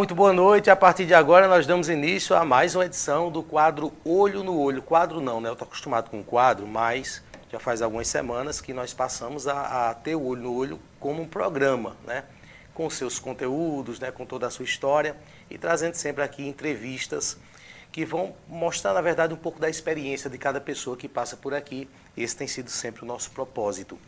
[0.00, 0.70] Muito boa noite.
[0.70, 4.56] A partir de agora nós damos início a mais uma edição do quadro Olho no
[4.56, 4.80] Olho.
[4.80, 5.48] Quadro não, né?
[5.48, 9.94] Eu estou acostumado com quadro, mas já faz algumas semanas que nós passamos a, a,
[9.94, 12.22] ter o Olho no Olho como um programa, né?
[12.72, 14.12] Com seus conteúdos, né?
[14.12, 15.16] com toda a sua história
[15.50, 17.36] e trazendo sempre aqui entrevistas
[17.90, 21.52] que vão mostrar, na verdade, um pouco da experiência de cada pessoa que passa por
[21.52, 21.90] aqui.
[22.16, 23.98] Esse tem sido sempre o nosso propósito.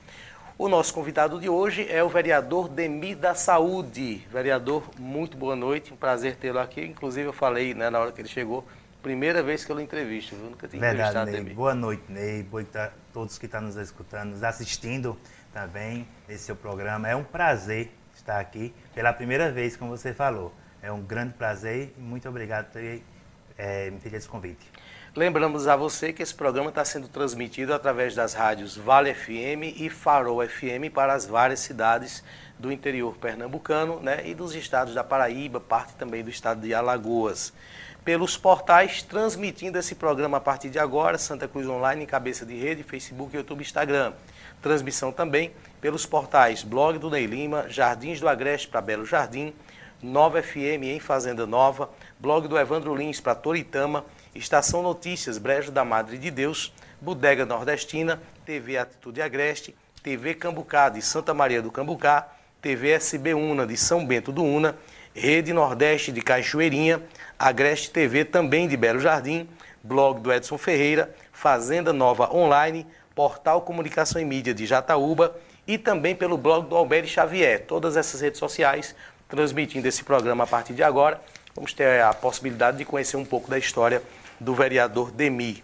[0.61, 4.18] O nosso convidado de hoje é o vereador Demi da Saúde.
[4.30, 6.82] Vereador, muito boa noite, um prazer tê-lo aqui.
[6.82, 8.62] Inclusive, eu falei né, na hora que ele chegou,
[9.02, 10.50] primeira vez que eu lo entrevisto, viu?
[10.50, 11.40] Nunca tinha Verdade, entrevistado Ney.
[11.40, 11.54] Demi.
[11.54, 12.43] Boa noite, Ney.
[12.43, 15.16] Boa noite a todos que estão nos escutando, nos assistindo
[15.50, 17.08] também nesse seu programa.
[17.08, 20.52] É um prazer estar aqui pela primeira vez, como você falou.
[20.82, 23.02] É um grande prazer e muito obrigado por ter
[23.57, 24.71] é, me feito esse convite.
[25.17, 29.91] Lembramos a você que esse programa está sendo transmitido através das rádios Vale FM e
[29.91, 32.23] Farol FM para as várias cidades
[32.56, 37.53] do interior pernambucano né, e dos estados da Paraíba, parte também do estado de Alagoas.
[38.05, 42.84] Pelos portais transmitindo esse programa a partir de agora, Santa Cruz Online, cabeça de rede,
[42.84, 44.12] Facebook, YouTube, Instagram.
[44.62, 49.52] Transmissão também pelos portais Blog do Ney Lima, Jardins do Agreste para Belo Jardim,
[50.00, 55.84] Nova FM em Fazenda Nova, Blog do Evandro Lins para Toritama, Estação Notícias, Brejo da
[55.84, 62.28] Madre de Deus, Bodega Nordestina, TV Atitude Agreste, TV Cambucá de Santa Maria do Cambucá,
[62.62, 64.77] TV SB Una de São Bento do Una,
[65.14, 67.03] Rede Nordeste de Cachoeirinha,
[67.39, 69.48] Agreste TV também de Belo Jardim,
[69.83, 75.34] blog do Edson Ferreira, Fazenda Nova Online, Portal Comunicação e Mídia de Jataúba
[75.67, 77.64] e também pelo blog do Alberto Xavier.
[77.67, 78.95] Todas essas redes sociais
[79.28, 81.20] transmitindo esse programa a partir de agora.
[81.55, 84.03] Vamos ter a possibilidade de conhecer um pouco da história
[84.41, 85.62] do vereador Demi.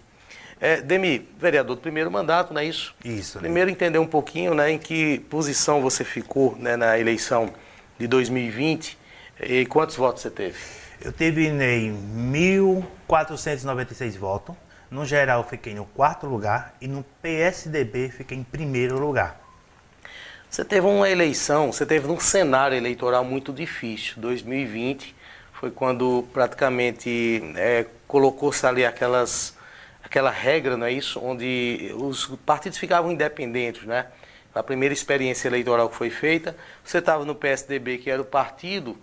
[0.60, 2.94] É, Demi, vereador do primeiro mandato, não é isso?
[3.04, 3.38] Isso.
[3.38, 7.52] Primeiro entender um pouquinho né, em que posição você ficou né, na eleição
[7.98, 8.98] de 2020
[9.40, 10.56] e quantos votos você teve?
[11.00, 11.92] Eu tive em
[13.08, 14.54] 1.496 votos.
[14.90, 19.40] No geral, fiquei no quarto lugar e no PSDB fiquei em primeiro lugar.
[20.48, 24.14] Você teve uma eleição, você teve um cenário eleitoral muito difícil.
[24.18, 25.15] 2020
[25.58, 29.56] foi quando praticamente é, colocou-se ali aquelas,
[30.04, 31.18] aquela regra, não é isso?
[31.22, 34.06] Onde os partidos ficavam independentes, né?
[34.54, 38.96] A primeira experiência eleitoral que foi feita, você estava no PSDB, que era o partido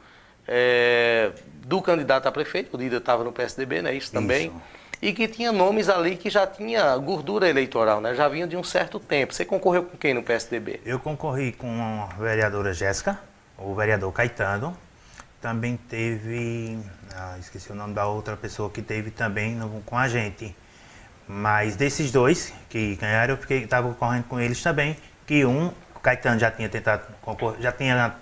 [0.48, 1.32] é,
[1.66, 3.94] do candidato a prefeito, o Dida estava no PSDB, né?
[3.94, 4.48] Isso também.
[4.48, 4.62] Isso.
[5.02, 8.16] E que tinha nomes ali que já tinha gordura eleitoral, né?
[8.16, 9.34] Já vinham de um certo tempo.
[9.34, 10.82] Você concorreu com quem no PSDB?
[10.86, 11.68] Eu concorri com
[12.10, 13.20] a vereadora Jéssica,
[13.58, 14.78] o vereador Caetano,
[15.44, 16.80] também teve,
[17.14, 20.56] ah, esqueci o nome da outra pessoa que teve também no, com a gente.
[21.28, 24.96] Mas desses dois que ganharam, eu fiquei, estava correndo com eles também,
[25.28, 27.04] que um, o Caetano já tinha tentado,
[27.60, 28.16] já tinha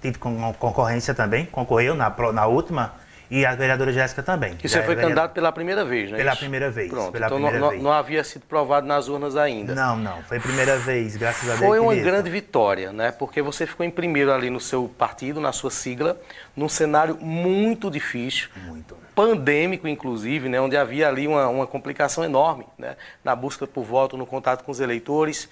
[0.00, 2.94] tido concorrência também, concorreu na, na última,
[3.30, 4.56] e a vereadora Jéssica também.
[4.62, 6.16] E você foi candidato pela primeira vez, né?
[6.16, 6.88] Pela primeira vez.
[6.88, 7.82] Pronto, pela então primeira não, vez.
[7.82, 9.74] não, havia sido provado nas urnas ainda.
[9.74, 10.22] Não, não.
[10.22, 11.66] Foi a primeira vez, graças a Deus.
[11.66, 13.12] Foi uma grande vitória, né?
[13.12, 16.18] Porque você ficou em primeiro ali no seu partido, na sua sigla,
[16.56, 18.48] num cenário muito difícil.
[18.66, 18.96] Muito.
[19.14, 20.58] Pandêmico, inclusive, né?
[20.60, 22.96] Onde havia ali uma, uma complicação enorme, né?
[23.22, 25.48] Na busca por voto, no contato com os eleitores.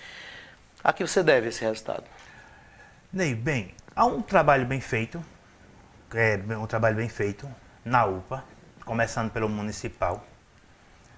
[0.83, 2.05] A que você deve esse resultado?
[3.13, 5.23] Ney, bem, há um trabalho bem feito,
[6.15, 7.49] é um trabalho bem feito,
[7.87, 8.43] na UPA,
[8.85, 10.27] começando pelo municipal,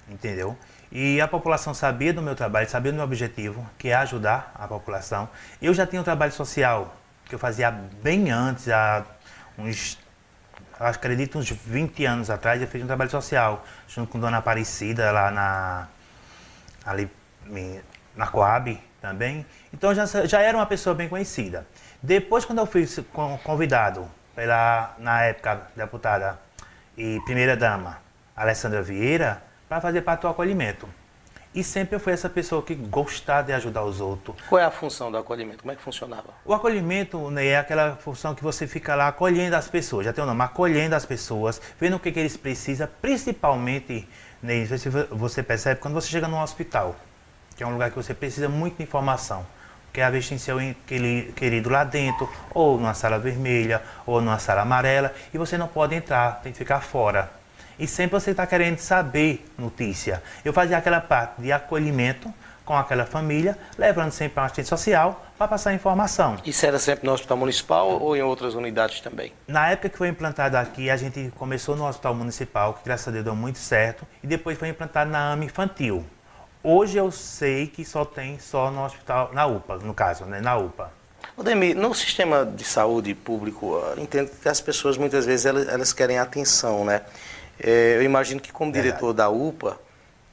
[0.06, 0.56] entendeu?
[0.93, 4.69] E a população sabia do meu trabalho, sabia do meu objetivo, que é ajudar a
[4.69, 5.29] população.
[5.61, 9.05] Eu já tinha um trabalho social que eu fazia bem antes, há
[9.59, 9.99] uns,
[10.79, 15.31] acredito, uns 20 anos atrás, eu fiz um trabalho social, junto com Dona Aparecida, lá
[15.31, 15.89] na,
[16.85, 17.11] ali,
[18.15, 19.45] na Coab também.
[19.73, 21.67] Então já, já era uma pessoa bem conhecida.
[22.03, 22.87] Depois, quando eu fui
[23.43, 26.39] convidado pela, na época, deputada
[26.98, 27.98] e primeira-dama
[28.36, 30.88] Alessandra Vieira para fazer parte do acolhimento.
[31.54, 34.36] E sempre eu fui essa pessoa que gostava de ajudar os outros.
[34.48, 35.60] Qual é a função do acolhimento?
[35.62, 36.28] Como é que funcionava?
[36.44, 40.22] O acolhimento né, é aquela função que você fica lá acolhendo as pessoas, já tem
[40.22, 44.06] o nome, acolhendo as pessoas, vendo o que, que eles precisam, principalmente,
[44.43, 44.67] né,
[45.11, 46.94] você percebe quando você chega num hospital,
[47.56, 49.46] que é um lugar que você precisa muito de informação
[49.93, 50.58] que vezes tem seu
[51.35, 55.94] querido lá dentro, ou numa sala vermelha, ou numa sala amarela, e você não pode
[55.94, 57.31] entrar, tem que ficar fora.
[57.79, 60.23] E sempre você está querendo saber notícia.
[60.44, 62.32] Eu fazia aquela parte de acolhimento
[62.64, 66.37] com aquela família, levando sempre a assistente social para passar informação.
[66.44, 69.32] Isso era sempre no Hospital Municipal ou em outras unidades também?
[69.46, 73.11] Na época que foi implantado aqui, a gente começou no Hospital Municipal, que graças a
[73.11, 76.05] Deus deu muito certo, e depois foi implantado na AMA Infantil.
[76.70, 80.38] Hoje eu sei que só tem só no hospital, na UPA, no caso, né?
[80.38, 80.93] Na UPA.
[81.35, 86.19] Odemir, no sistema de saúde público, entendo que as pessoas muitas vezes elas, elas querem
[86.19, 87.00] atenção, né?
[87.59, 89.81] É, eu imagino que como diretor da UPA,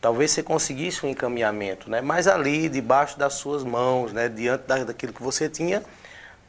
[0.02, 2.02] talvez você conseguisse um encaminhamento, né?
[2.02, 4.28] Mas ali, debaixo das suas mãos, né?
[4.28, 5.82] Diante da, daquilo que você tinha,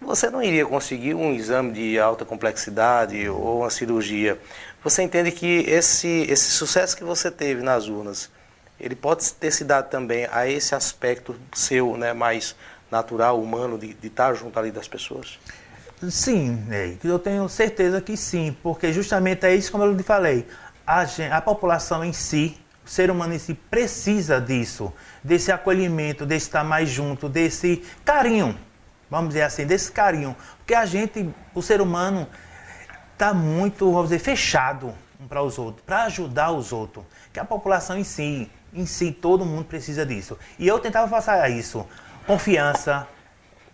[0.00, 4.37] você não iria conseguir um exame de alta complexidade ou uma cirurgia.
[4.82, 8.35] Você entende que esse, esse sucesso que você teve nas urnas,
[8.78, 12.12] ele pode ter se dado também a esse aspecto seu, né?
[12.12, 12.55] Mais
[12.90, 15.38] natural, humano, de, de estar junto ali das pessoas?
[16.11, 20.46] Sim, Ney, eu tenho certeza que sim, porque justamente é isso como eu lhe falei.
[20.87, 24.93] A, gente, a população em si, o ser humano em si precisa disso,
[25.25, 28.56] desse acolhimento, desse estar mais junto, desse carinho,
[29.11, 30.37] vamos dizer assim, desse carinho.
[30.58, 32.29] Porque a gente, o ser humano,
[33.14, 37.05] está muito, vamos dizer, fechado um para os outros, para ajudar os outros.
[37.32, 40.38] Que a população em si, em si, todo mundo precisa disso.
[40.58, 41.87] E eu tentava fazer isso
[42.26, 43.06] confiança,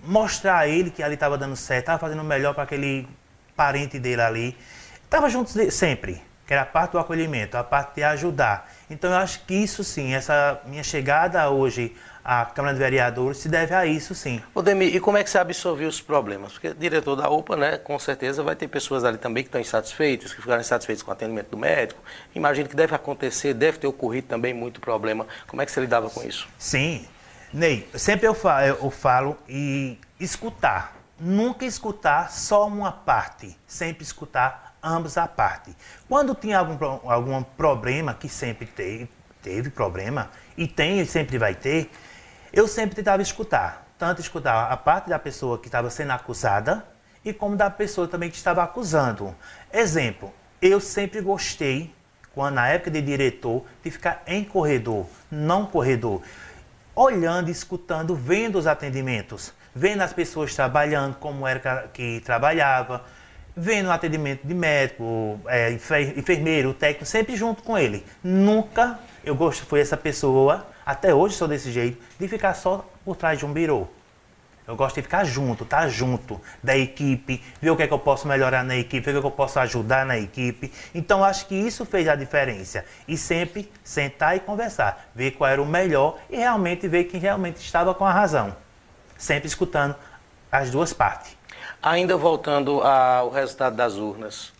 [0.04, 3.08] mostrar a ele que ali estava dando certo, estava fazendo o melhor para aquele
[3.56, 4.56] parente dele ali.
[5.04, 8.70] Estava junto sempre, que era a parte do acolhimento, a parte de ajudar.
[8.90, 13.48] Então eu acho que isso sim, essa minha chegada hoje à Câmara de Vereadores se
[13.48, 14.40] deve a isso sim.
[14.54, 16.52] O Demi, e como é que você absorveu os problemas?
[16.52, 20.32] Porque diretor da UPA, né, com certeza vai ter pessoas ali também que estão insatisfeitas,
[20.32, 22.00] que ficaram insatisfeitas com o atendimento do médico.
[22.34, 25.26] Imagino que deve acontecer, deve ter ocorrido também muito problema.
[25.46, 26.48] Como é que você lidava com isso?
[26.58, 27.06] Sim,
[27.52, 30.96] Ney, sempre eu falo, eu falo e escutar.
[31.20, 35.76] Nunca escutar só uma parte, sempre escutar ambos a parte.
[36.08, 39.08] Quando tinha algum, algum problema, que sempre teve,
[39.42, 41.90] teve problema, e tem e sempre vai ter,
[42.52, 43.86] eu sempre tentava escutar.
[43.98, 46.84] Tanto escutar a parte da pessoa que estava sendo acusada,
[47.24, 49.34] e como da pessoa também que estava acusando.
[49.72, 51.94] Exemplo, eu sempre gostei,
[52.34, 56.22] quando na época de diretor, de ficar em corredor, não corredor
[56.94, 63.02] olhando, escutando, vendo os atendimentos, vendo as pessoas trabalhando, como era que trabalhava,
[63.56, 68.04] vendo o atendimento de médico, é, enfermeiro, técnico, sempre junto com ele.
[68.22, 73.16] Nunca eu gosto, fui essa pessoa, até hoje sou desse jeito, de ficar só por
[73.16, 73.88] trás de um birô.
[74.66, 77.92] Eu gosto de ficar junto, estar tá junto da equipe, ver o que é que
[77.92, 80.72] eu posso melhorar na equipe, ver o que, é que eu posso ajudar na equipe.
[80.94, 82.84] Então acho que isso fez a diferença.
[83.08, 87.56] E sempre sentar e conversar, ver qual era o melhor e realmente ver quem realmente
[87.56, 88.54] estava com a razão.
[89.18, 89.96] Sempre escutando
[90.50, 91.36] as duas partes.
[91.82, 94.52] Ainda voltando ao resultado das urnas,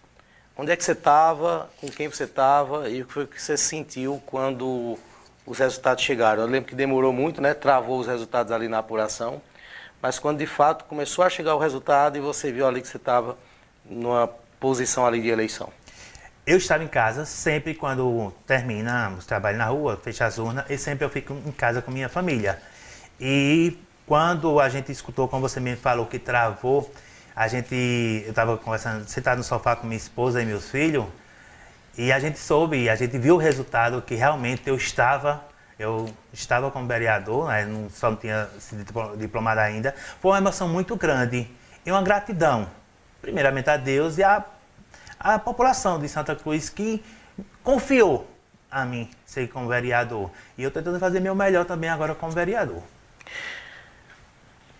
[0.56, 3.56] onde é que você estava, com quem você estava e o que foi que você
[3.56, 4.98] sentiu quando
[5.46, 6.42] os resultados chegaram?
[6.42, 7.54] Eu lembro que demorou muito, né?
[7.54, 9.40] Travou os resultados ali na apuração.
[10.00, 12.96] Mas quando de fato começou a chegar o resultado e você viu ali que você
[12.96, 13.36] estava
[13.84, 14.28] numa
[14.58, 15.70] posição ali de eleição?
[16.44, 21.04] Eu estava em casa sempre quando terminamos trabalho na rua, fecha as urnas, e sempre
[21.04, 22.60] eu fico em casa com minha família.
[23.20, 26.92] E quando a gente escutou, como você me falou, que travou,
[27.34, 27.74] a gente,
[28.24, 31.06] eu estava conversando, sentado no sofá com minha esposa e meus filhos,
[31.96, 35.44] e a gente soube, a gente viu o resultado que realmente eu estava
[35.78, 38.84] eu estava como vereador, né, não, só não tinha sido
[39.16, 39.94] diplomado ainda.
[40.20, 41.50] Foi uma emoção muito grande
[41.84, 42.68] e uma gratidão,
[43.20, 44.44] primeiramente a Deus e a,
[45.18, 47.02] a população de Santa Cruz que
[47.64, 48.28] confiou
[48.70, 50.30] a mim ser como vereador.
[50.56, 52.82] E eu estou tentando fazer meu melhor também agora como vereador.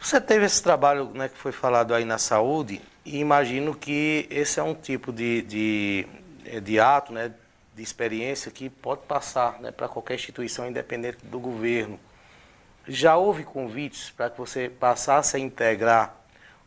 [0.01, 4.59] Você teve esse trabalho né, que foi falado aí na saúde e imagino que esse
[4.59, 6.07] é um tipo de, de,
[6.63, 7.33] de ato, né,
[7.75, 11.99] de experiência que pode passar né, para qualquer instituição independente do governo.
[12.87, 16.17] Já houve convites para que você passasse a integrar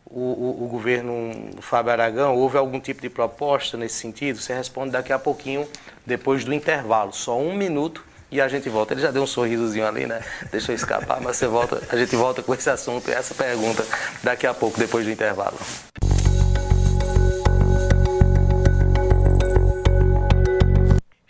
[0.06, 2.36] o, o, o, governo Fábio Aragão?
[2.36, 4.40] Houve algum tipo de proposta nesse sentido?
[4.40, 5.68] Você responde daqui a pouquinho,
[6.06, 7.12] depois do intervalo.
[7.12, 8.94] Só um minuto e a gente volta.
[8.94, 10.22] Ele já deu um sorrisozinho ali, né?
[10.52, 13.86] Deixa eu escapar, mas você volta, a gente volta com esse assunto e essa pergunta
[14.24, 15.58] daqui a pouco, depois do intervalo.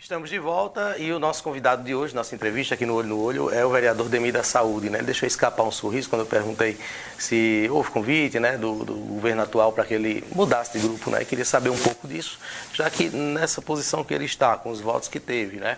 [0.06, 3.20] Estamos de volta e o nosso convidado de hoje, nossa entrevista aqui no Olho no
[3.20, 4.88] Olho, é o vereador Demi da Saúde.
[4.88, 4.98] Né?
[4.98, 6.78] Ele deixou escapar um sorriso quando eu perguntei
[7.18, 11.10] se houve convite né, do, do governo atual para que ele mudasse de grupo.
[11.10, 11.22] Né?
[11.22, 12.38] E queria saber um pouco disso,
[12.72, 15.76] já que nessa posição que ele está, com os votos que teve, né?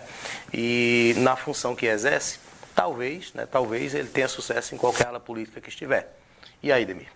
[0.53, 2.37] e na função que exerce,
[2.75, 6.15] talvez, né, talvez ele tenha sucesso em qualquer ala política que estiver.
[6.61, 7.07] E aí, Demir?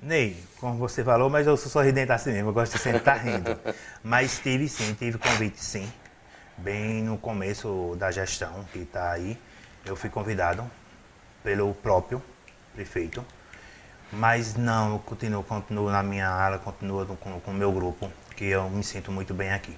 [0.00, 3.16] Ney, como você falou, mas eu sou sorridente assim mesmo, eu gosto de sempre estar
[3.16, 3.56] rindo.
[4.02, 5.88] Mas tive sim, tive convite sim
[6.62, 9.36] bem no começo da gestão que está aí,
[9.84, 10.64] eu fui convidado
[11.42, 12.22] pelo próprio
[12.72, 13.24] prefeito,
[14.12, 18.70] mas não, eu continuo, continuo na minha área, continuo com, o meu grupo, que eu
[18.70, 19.76] me sinto muito bem aqui.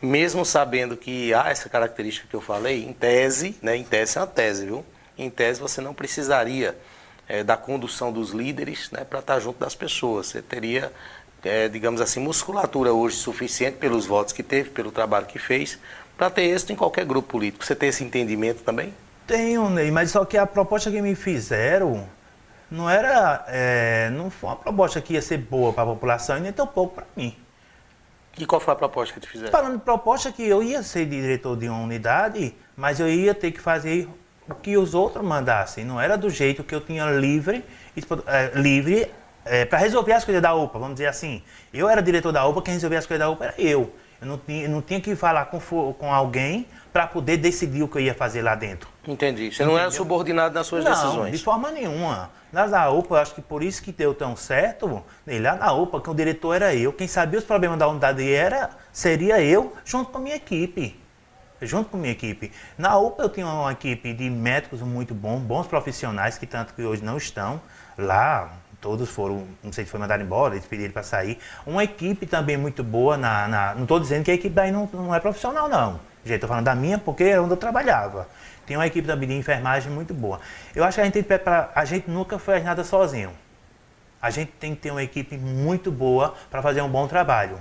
[0.00, 4.20] Mesmo sabendo que há essa característica que eu falei, em tese, né, em tese é
[4.20, 4.84] uma tese, viu?
[5.16, 6.76] Em tese você não precisaria
[7.28, 10.26] é, da condução dos líderes né, para estar junto das pessoas.
[10.26, 10.92] Você teria,
[11.44, 15.78] é, digamos assim, musculatura hoje suficiente pelos votos que teve, pelo trabalho que fez,
[16.16, 17.64] para ter êxito em qualquer grupo político.
[17.64, 18.94] Você tem esse entendimento também?
[19.26, 22.06] Tenho, Ney, mas só que a proposta que me fizeram
[22.70, 23.44] não era.
[23.48, 26.66] É, não foi uma proposta que ia ser boa para a população e nem tão
[26.66, 27.36] pouco para mim.
[28.38, 29.52] E qual foi a proposta que te fizeram?
[29.52, 33.52] Falando de proposta que eu ia ser diretor de uma unidade, mas eu ia ter
[33.52, 34.08] que fazer
[34.48, 35.84] o que os outros mandassem.
[35.84, 37.64] Não era do jeito que eu tinha livre,
[38.26, 39.10] é, livre
[39.44, 41.42] é, para resolver as coisas da UPA, vamos dizer assim.
[41.72, 43.92] Eu era diretor da UPA, quem resolvia as coisas da UPA era eu.
[44.20, 45.58] Eu não tinha, eu não tinha que falar com,
[45.94, 48.88] com alguém para poder decidir o que eu ia fazer lá dentro.
[49.06, 49.50] Entendi.
[49.50, 51.36] Você não era subordinado nas suas não, decisões?
[51.36, 52.30] de forma nenhuma.
[52.52, 56.10] Lá na UPA, acho que por isso que deu tão certo, lá na UPA, que
[56.10, 60.18] o diretor era eu, quem sabia os problemas da unidade era, seria eu, junto com
[60.18, 61.00] a minha equipe.
[61.60, 62.52] Junto com a minha equipe.
[62.76, 66.82] Na UPA eu tinha uma equipe de médicos muito bom, bons profissionais, que tanto que
[66.82, 67.60] hoje não estão
[67.96, 68.52] lá,
[68.82, 71.38] todos foram, não sei se foi mandado embora, eles pediram para sair.
[71.64, 74.90] Uma equipe também muito boa, na, na não estou dizendo que a equipe daí não,
[74.92, 76.00] não é profissional, não.
[76.24, 78.28] Gente, estou falando da minha porque era onde eu trabalhava.
[78.66, 80.40] Tem uma equipe também de enfermagem muito boa.
[80.74, 83.30] Eu acho que a gente preparar, a gente nunca faz nada sozinho.
[84.20, 87.58] A gente tem que ter uma equipe muito boa para fazer um bom trabalho.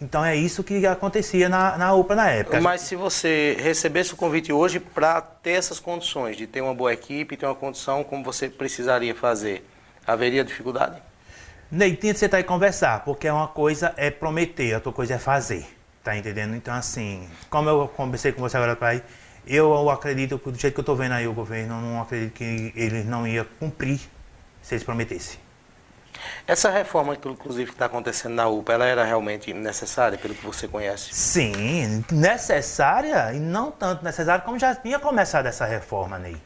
[0.00, 2.60] Então é isso que acontecia na, na UPA na época.
[2.60, 6.92] Mas se você recebesse o convite hoje para ter essas condições, de ter uma boa
[6.92, 9.64] equipe, ter uma condição como você precisaria fazer,
[10.06, 11.02] haveria dificuldade?
[11.70, 15.66] Nem tinha que sentar e conversar, porque uma coisa é prometer, outra coisa é fazer.
[16.04, 16.56] Tá entendendo?
[16.56, 19.02] Então, assim, como eu conversei com você agora, pai,
[19.46, 23.06] eu acredito, do jeito que eu estou vendo aí o governo, não acredito que eles
[23.06, 24.00] não iam cumprir
[24.60, 25.38] se eles prometessem.
[26.46, 30.68] Essa reforma, que inclusive está acontecendo na UPA, ela era realmente necessária, pelo que você
[30.68, 31.14] conhece?
[31.14, 36.36] Sim, necessária e não tanto necessária como já tinha começado essa reforma, Ney.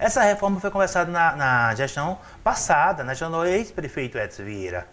[0.00, 4.88] Essa reforma foi começada na, na gestão passada, na gestão do ex-prefeito Edson Vieira.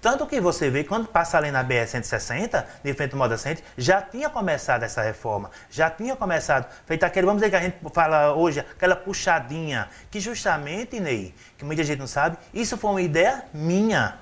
[0.00, 4.00] Tanto que você vê, quando passa ali na BR-160, de frente ao Moda Center, já
[4.00, 8.32] tinha começado essa reforma, já tinha começado, feito aquele, vamos dizer que a gente fala
[8.34, 13.46] hoje, aquela puxadinha, que justamente, Ney, que muita gente não sabe, isso foi uma ideia
[13.52, 14.18] minha.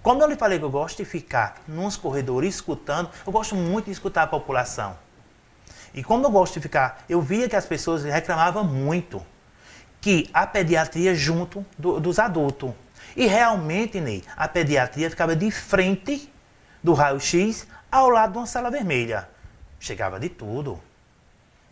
[0.00, 3.86] Como eu lhe falei que eu gosto de ficar nos corredores escutando, eu gosto muito
[3.86, 4.96] de escutar a população.
[5.94, 9.24] E como eu gosto de ficar, eu via que as pessoas reclamavam muito
[10.00, 12.72] que a pediatria junto do, dos adultos.
[13.16, 16.30] E realmente, Ney, a pediatria ficava de frente
[16.82, 19.28] do raio-x ao lado de uma sala vermelha.
[19.78, 20.80] Chegava de tudo.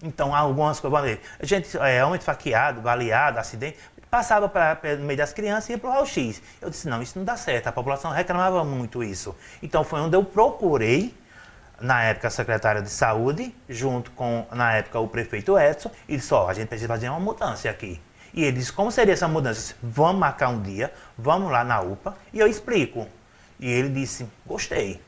[0.02, 1.18] Então, algumas coisas.
[1.42, 3.76] Gente, é, homem faqueado, baleado, acidente,
[4.10, 6.40] passava para no meio das crianças e ia para o raio-x.
[6.60, 7.66] Eu disse: não, isso não dá certo.
[7.66, 9.34] A população reclamava muito isso.
[9.62, 11.14] Então, foi onde eu procurei,
[11.80, 16.32] na época, a secretária de saúde, junto com, na época, o prefeito Edson, e disse:
[16.32, 18.00] ó, a gente precisa fazer uma mudança aqui.
[18.34, 19.74] E ele disse, como seria essa mudança?
[19.82, 23.06] Vamos marcar um dia, vamos lá na UPA e eu explico.
[23.60, 25.00] E ele disse, gostei.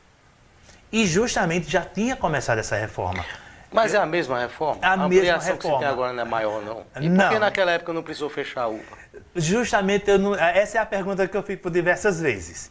[0.92, 3.25] E justamente já tinha começado essa reforma.
[3.73, 4.78] Mas é a mesma reforma?
[4.83, 5.56] A, a mesma reforma.
[5.56, 6.85] que você tem agora não é maior, não?
[7.00, 7.25] E não.
[7.25, 8.97] por que naquela época não precisou fechar a UPA?
[9.35, 12.71] Justamente, não, essa é a pergunta que eu fico por diversas vezes.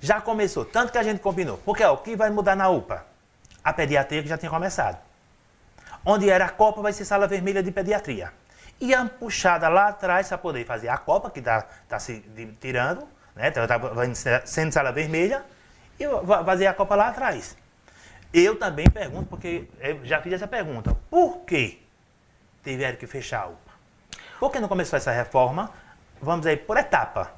[0.00, 1.58] Já começou, tanto que a gente combinou.
[1.58, 3.04] Porque ó, o que vai mudar na UPA?
[3.68, 4.98] A pediatria que já tinha começado.
[6.04, 8.32] Onde era a Copa vai ser sala vermelha de pediatria
[8.80, 12.24] e a puxada lá atrás para poder fazer a copa, que está tá se
[12.60, 13.50] tirando, né?
[13.50, 13.78] Tá, tá
[14.44, 15.44] sendo sala vermelha,
[15.98, 16.04] e
[16.44, 17.56] fazer a copa lá atrás.
[18.32, 19.68] Eu também pergunto, porque
[20.04, 21.84] já fiz essa pergunta, por que
[22.62, 23.72] tiveram que fechar a UPA?
[24.38, 25.70] Por que não começou essa reforma,
[26.20, 27.32] vamos aí, por etapa?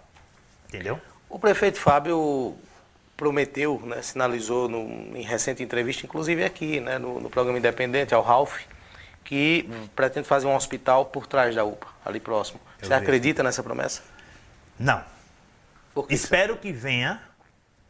[0.68, 1.00] Entendeu?
[1.28, 2.54] O prefeito Fábio
[3.20, 4.80] prometeu, né, sinalizou no,
[5.14, 8.62] em recente entrevista, inclusive aqui, né, no, no programa Independente, ao Ralph,
[9.22, 12.58] que pretende fazer um hospital por trás da UPA, ali próximo.
[12.80, 14.00] Eu Você acredita nessa promessa?
[14.78, 15.04] Não.
[16.08, 17.20] Espero que venha.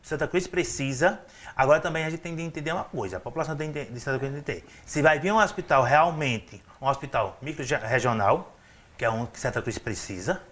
[0.03, 1.21] Santa Cruz precisa.
[1.55, 3.19] Agora também a gente tem que entender uma coisa.
[3.19, 4.65] A população de Santa Cruz tem que entender.
[4.85, 8.53] Se vai vir um hospital realmente, um hospital micro-regional,
[8.99, 10.43] que é um que Santa Cruz precisa,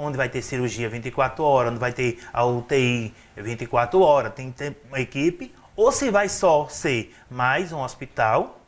[0.00, 4.58] onde vai ter cirurgia 24 horas, onde vai ter a UTI 24 horas, tem que
[4.58, 8.60] ter uma equipe, ou se vai só ser mais um hospital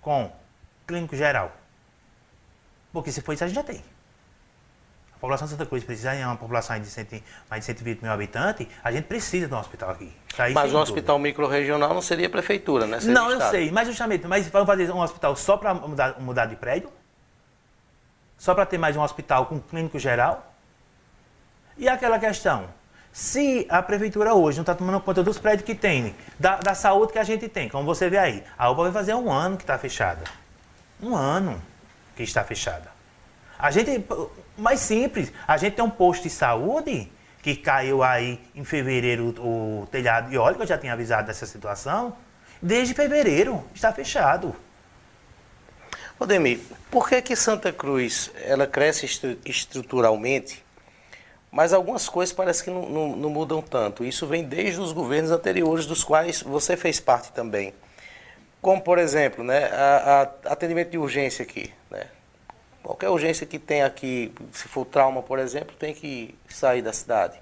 [0.00, 0.30] com
[0.86, 1.52] clínico geral.
[2.92, 3.82] Porque se for isso, a gente já tem.
[5.16, 8.12] A população de Santa Cruz precisa, é uma população de cento, mais de 120 mil
[8.12, 10.12] habitantes, a gente precisa de um hospital aqui.
[10.52, 13.00] Mas um hospital micro-regional não seria prefeitura, né?
[13.00, 16.46] Seria não, eu sei, mas justamente, mas vamos fazer um hospital só para mudar, mudar
[16.46, 16.92] de prédio?
[18.36, 20.54] Só para ter mais um hospital com clínico geral?
[21.78, 22.68] E aquela questão,
[23.12, 27.12] se a prefeitura hoje não está tomando conta dos prédios que tem, da, da saúde
[27.12, 29.62] que a gente tem, como você vê aí, a UPA vai fazer um ano que
[29.62, 30.22] está fechada.
[31.02, 31.60] Um ano
[32.14, 32.90] que está fechada.
[33.58, 34.04] A gente,
[34.56, 35.32] mais simples.
[35.46, 37.10] A gente tem um posto de saúde
[37.42, 41.46] que caiu aí em fevereiro o telhado e olha que eu já tinha avisado dessa
[41.46, 42.16] situação.
[42.60, 44.54] Desde fevereiro está fechado.
[46.18, 49.06] Odemir, por que que Santa Cruz ela cresce
[49.44, 50.65] estruturalmente,
[51.56, 54.04] mas algumas coisas parece que não, não, não, mudam tanto?
[54.04, 57.72] Isso vem desde os governos anteriores, dos quais você fez parte também.
[58.60, 61.72] Como, por exemplo, né, a, a atendimento de urgência aqui.
[61.90, 62.08] Né?
[62.82, 67.40] Qualquer urgência que tem aqui, se for trauma, por exemplo, tem que sair da cidade.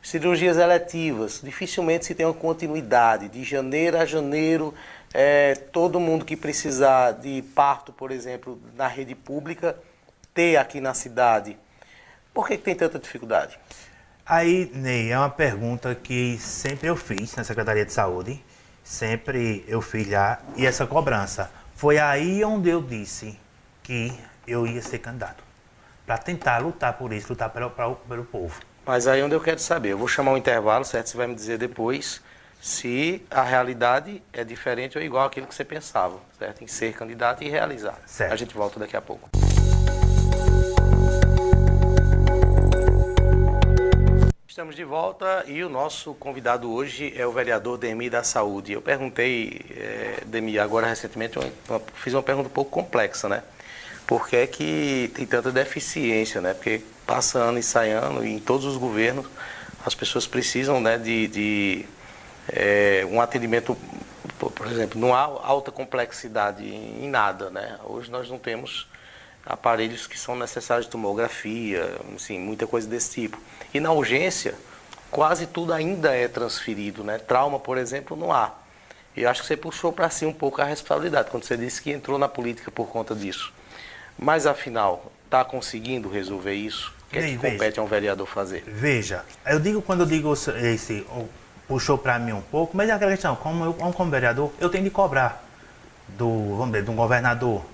[0.00, 3.28] Cirurgias eletivas, dificilmente se tem uma continuidade.
[3.28, 4.72] De janeiro a janeiro,
[5.12, 9.76] é, todo mundo que precisar de parto, por exemplo, na rede pública,
[10.32, 11.58] ter aqui na cidade.
[12.40, 13.58] Por que, tem tanta dificuldade?
[14.24, 18.42] Aí, Ney, é uma pergunta que sempre eu fiz na Secretaria de Saúde,
[18.82, 21.50] sempre eu fiz lá, e essa cobrança.
[21.74, 23.38] Foi aí onde eu disse
[23.82, 24.10] que
[24.46, 25.44] eu ia ser candidato.
[26.06, 27.68] Para tentar lutar por isso, lutar pelo,
[28.08, 28.58] pelo povo.
[28.86, 29.90] Mas aí é onde eu quero saber.
[29.90, 31.10] Eu vou chamar um intervalo, certo?
[31.10, 32.22] Você vai me dizer depois
[32.58, 36.64] se a realidade é diferente ou igual àquilo que você pensava, certo?
[36.64, 37.98] Em ser candidato e realizar.
[38.06, 38.32] Certo.
[38.32, 39.28] A gente volta daqui a pouco.
[44.60, 48.74] Estamos de volta e o nosso convidado hoje é o vereador Demi da Saúde.
[48.74, 53.42] Eu perguntei, é, Demi, agora recentemente, uma, fiz uma pergunta um pouco complexa, né?
[54.06, 56.52] Por que é que tem tanta deficiência, né?
[56.52, 59.24] Porque passa ano e sai ano e em todos os governos
[59.82, 61.86] as pessoas precisam né, de, de
[62.52, 63.74] é, um atendimento,
[64.38, 67.78] por exemplo, não há alta complexidade em nada, né?
[67.86, 68.89] Hoje nós não temos
[69.44, 73.38] aparelhos que são necessários de tomografia, assim, muita coisa desse tipo.
[73.72, 74.54] E na urgência,
[75.10, 77.18] quase tudo ainda é transferido, né?
[77.18, 78.52] Trauma, por exemplo, não há.
[79.16, 81.90] E acho que você puxou para si um pouco a responsabilidade quando você disse que
[81.90, 83.52] entrou na política por conta disso.
[84.18, 86.92] Mas afinal, está conseguindo resolver isso?
[87.06, 88.62] O que, é que compete a um vereador fazer?
[88.66, 91.04] Veja, eu digo quando eu digo esse,
[91.66, 94.84] puxou para mim um pouco, mas é aquela questão, como eu como vereador, eu tenho
[94.84, 95.44] de cobrar
[96.08, 97.64] do, vamos dizer, de um governador.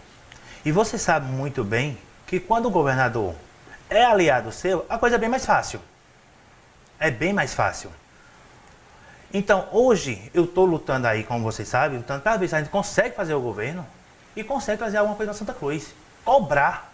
[0.67, 3.37] E você sabe muito bem que quando o governador
[3.89, 5.81] é aliado seu, a coisa é bem mais fácil.
[6.99, 7.89] É bem mais fácil.
[9.33, 12.69] Então, hoje, eu estou lutando aí, como vocês sabem, lutando para ver se a gente
[12.69, 13.87] consegue fazer o governo
[14.35, 15.95] e consegue fazer alguma coisa na Santa Cruz.
[16.25, 16.93] Cobrar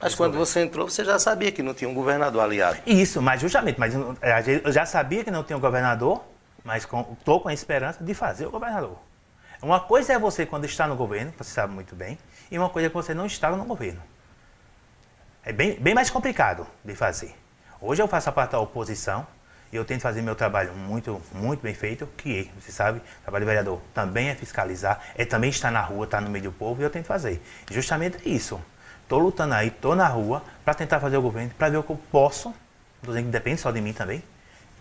[0.00, 2.78] mas quando você entrou, você já sabia que não tinha um governador aliado.
[2.86, 6.22] Isso, mas justamente, mas eu já sabia que não tinha um governador,
[6.62, 8.96] mas estou com, com a esperança de fazer o governador.
[9.62, 12.18] Uma coisa é você quando está no governo, você sabe muito bem,
[12.50, 14.02] e uma coisa é que você não está no governo.
[15.44, 17.32] É bem, bem mais complicado de fazer.
[17.80, 19.24] Hoje eu faço a parte da oposição
[19.72, 23.44] e eu tento fazer meu trabalho muito, muito bem feito, que você sabe, o trabalho
[23.44, 26.82] do vereador também é fiscalizar, é também estar na rua, estar no meio do povo,
[26.82, 27.40] e eu tento fazer.
[27.70, 28.60] Justamente isso.
[29.04, 31.90] Estou lutando aí, estou na rua para tentar fazer o governo, para ver o que
[31.90, 32.52] eu posso,
[33.00, 34.24] dizendo que depende só de mim também,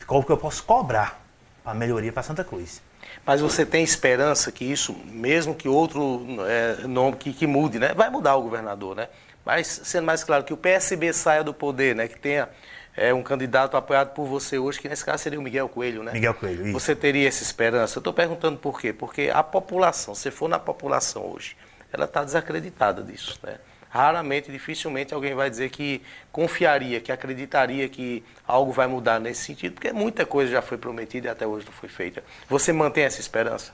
[0.08, 1.22] o que eu posso cobrar
[1.64, 2.82] para melhoria para Santa Cruz.
[3.26, 7.94] Mas você tem esperança que isso, mesmo que outro é, nome que, que mude, né?
[7.94, 9.08] Vai mudar o governador, né?
[9.46, 12.08] Mas sendo mais claro que o PSB saia do poder, né?
[12.08, 12.50] Que tenha
[12.96, 16.12] é, um candidato apoiado por você hoje, que nesse caso seria o Miguel Coelho, né?
[16.14, 16.74] Miguel Coelho, isso.
[16.74, 17.98] Você teria essa esperança?
[17.98, 18.92] Eu estou perguntando por quê?
[18.94, 21.56] Porque a população, se for na população hoje,
[21.92, 23.58] ela está desacreditada disso, né?
[23.92, 26.02] Raramente, dificilmente alguém vai dizer que
[26.32, 31.28] confiaria, que acreditaria que algo vai mudar nesse sentido, porque muita coisa já foi prometida
[31.28, 32.24] e até hoje não foi feita.
[32.50, 33.74] Você mantém essa esperança?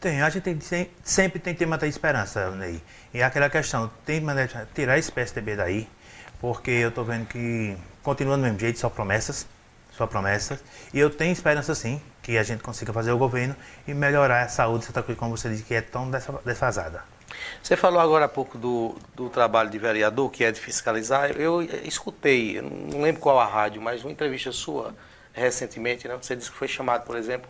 [0.00, 2.80] Tem, a gente tem, sempre tem que manter esperança, Ney.
[3.12, 5.88] E aquela questão, tem que tirar esse PSDB daí,
[6.40, 9.44] porque eu estou vendo que continua do mesmo jeito, só promessas,
[9.90, 10.62] só promessas.
[10.94, 13.56] E eu tenho esperança sim que a gente consiga fazer o governo
[13.88, 16.08] e melhorar a saúde de Santa Cruz, como você disse, que é tão
[16.44, 17.02] desfasada.
[17.62, 21.32] Você falou agora há pouco do, do trabalho de vereador, que é de fiscalizar.
[21.32, 24.94] Eu escutei, não lembro qual a rádio, mas uma entrevista sua
[25.32, 26.16] recentemente, né?
[26.20, 27.48] Você disse que foi chamado, por exemplo,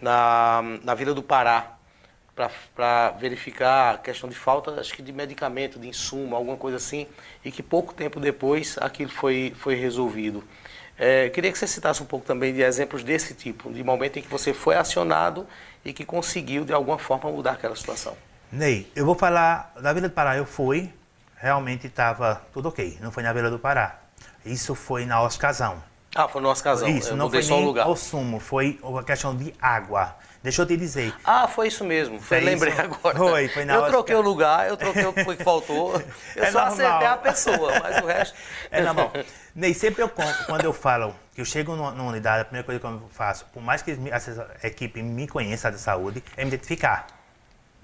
[0.00, 1.76] na, na Vila do Pará,
[2.74, 7.06] para verificar a questão de falta, acho que de medicamento, de insumo, alguma coisa assim,
[7.44, 10.42] e que pouco tempo depois aquilo foi, foi resolvido.
[10.98, 14.22] É, queria que você citasse um pouco também de exemplos desse tipo, de momento em
[14.22, 15.46] que você foi acionado
[15.84, 18.16] e que conseguiu, de alguma forma, mudar aquela situação.
[18.54, 20.36] Ney, eu vou falar da Vila do Pará.
[20.36, 20.88] Eu fui,
[21.36, 22.98] realmente estava tudo ok.
[23.00, 23.98] Não foi na Vila do Pará.
[24.46, 25.82] Isso foi na Oscasão.
[26.14, 26.88] Ah, foi no Oscasão.
[26.88, 27.88] Isso, eu não foi nem lugar.
[27.88, 30.14] o sumo, foi uma questão de água.
[30.40, 31.12] Deixa eu te dizer.
[31.24, 32.20] Ah, foi isso mesmo.
[32.20, 33.18] Foi, foi lembrei agora.
[33.18, 36.00] Foi, foi na Eu troquei o lugar, eu troquei o que foi que faltou.
[36.36, 36.74] Eu é só normal.
[36.74, 38.36] acertei a pessoa, mas o resto.
[38.70, 39.12] É normal.
[39.52, 42.64] Ney, sempre eu conto, quando eu falo que eu chego numa, numa unidade, a primeira
[42.64, 46.48] coisa que eu faço, por mais que a equipe me conheça de saúde, é me
[46.48, 47.06] identificar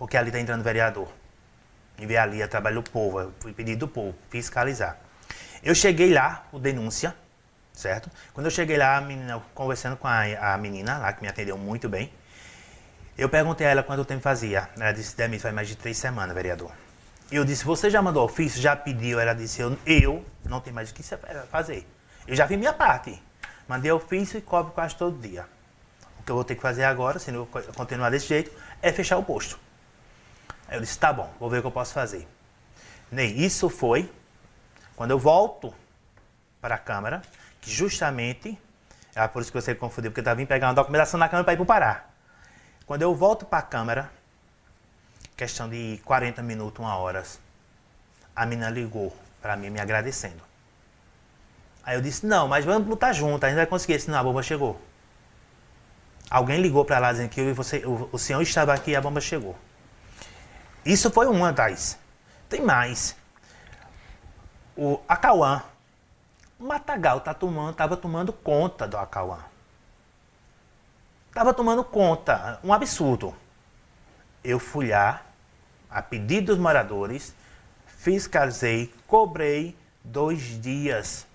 [0.00, 1.08] porque ali está entrando vereador.
[1.98, 4.96] E ver ali é trabalho do povo, é pedido do povo, fiscalizar.
[5.62, 7.14] Eu cheguei lá, o denúncia,
[7.74, 8.10] certo?
[8.32, 11.58] Quando eu cheguei lá, a menina, conversando com a, a menina lá, que me atendeu
[11.58, 12.10] muito bem,
[13.18, 14.70] eu perguntei a ela quanto tempo fazia.
[14.74, 16.72] Ela disse, Demi, faz mais de três semanas, vereador.
[17.30, 18.58] Eu disse, você já mandou ofício?
[18.58, 19.20] Já pediu?
[19.20, 21.02] Ela disse, eu, eu não tenho mais o que
[21.50, 21.86] fazer.
[22.26, 23.22] Eu já vi minha parte.
[23.68, 25.44] Mandei ofício e cobro quase todo dia.
[26.18, 27.44] O que eu vou ter que fazer agora, se não
[27.76, 29.60] continuar desse jeito, é fechar o posto.
[30.70, 32.28] Eu disse, tá bom, vou ver o que eu posso fazer.
[33.10, 34.10] Ney, isso foi
[34.94, 35.74] quando eu volto
[36.60, 37.22] para a Câmara,
[37.60, 38.56] que justamente,
[39.14, 41.54] é por isso que você confundiu, porque eu estava pegar uma documentação na Câmara para
[41.54, 42.04] ir para o Pará.
[42.86, 44.10] Quando eu volto para a Câmara,
[45.36, 47.24] questão de 40 minutos, uma hora,
[48.36, 50.42] a menina ligou para mim me agradecendo.
[51.82, 54.42] Aí eu disse, não, mas vamos lutar junto, a gente vai conseguir, senão a bomba
[54.42, 54.80] chegou.
[56.30, 59.20] Alguém ligou para lá dizendo que você, o, o senhor estava aqui e a bomba
[59.20, 59.58] chegou.
[60.84, 61.98] Isso foi uma das.
[62.48, 63.16] Tem mais.
[64.76, 65.62] O Acauã,
[66.58, 69.38] Matagal tá tomando, tava tomando conta do Acauã.
[71.32, 73.34] Tava tomando conta, um absurdo.
[74.42, 75.22] Eu fui lá,
[75.88, 77.34] a pedido dos moradores,
[77.86, 81.26] fiscalizei, cobrei dois dias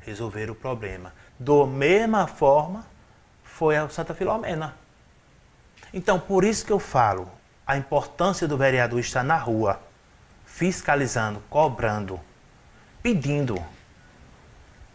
[0.00, 1.12] resolver o problema.
[1.38, 2.86] Da mesma forma,
[3.42, 4.76] foi a Santa Filomena.
[5.92, 7.30] Então, por isso que eu falo,
[7.66, 9.80] a importância do vereador estar na rua,
[10.44, 12.20] fiscalizando, cobrando,
[13.02, 13.60] pedindo.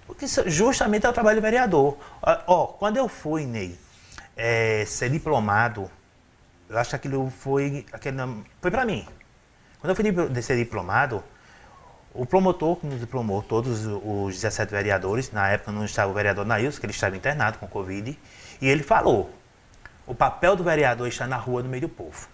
[0.08, 1.98] Porque justamente é o trabalho do vereador.
[2.48, 3.78] Ó, quando eu fui, Ney,
[4.38, 5.92] é, ser diplomado,
[6.70, 9.06] eu acho que aquilo foi, aquilo, foi para mim.
[9.80, 11.22] Quando eu fui ser diplomado,
[12.14, 16.46] o promotor que nos diplomou, todos os 17 vereadores, na época não estava o vereador
[16.46, 18.18] Nails, que ele estava internado com Covid,
[18.62, 19.30] e ele falou,
[20.06, 22.28] o papel do vereador está na rua, no meio do povo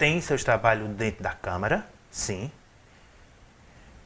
[0.00, 2.50] tem seus trabalhos dentro da Câmara, sim.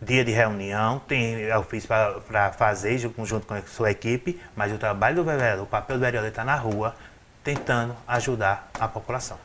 [0.02, 5.14] Dia de reunião, tem, fiz para fazer junto com a sua equipe, mas o trabalho
[5.14, 6.96] do vereador, o papel do vereador está na rua,
[7.44, 9.38] tentando ajudar a população.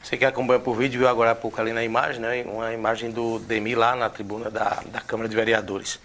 [0.00, 2.44] Você que acompanha por vídeo viu agora há pouco ali na imagem, né?
[2.44, 5.98] Uma imagem do Demi lá na tribuna da, da Câmara de Vereadores.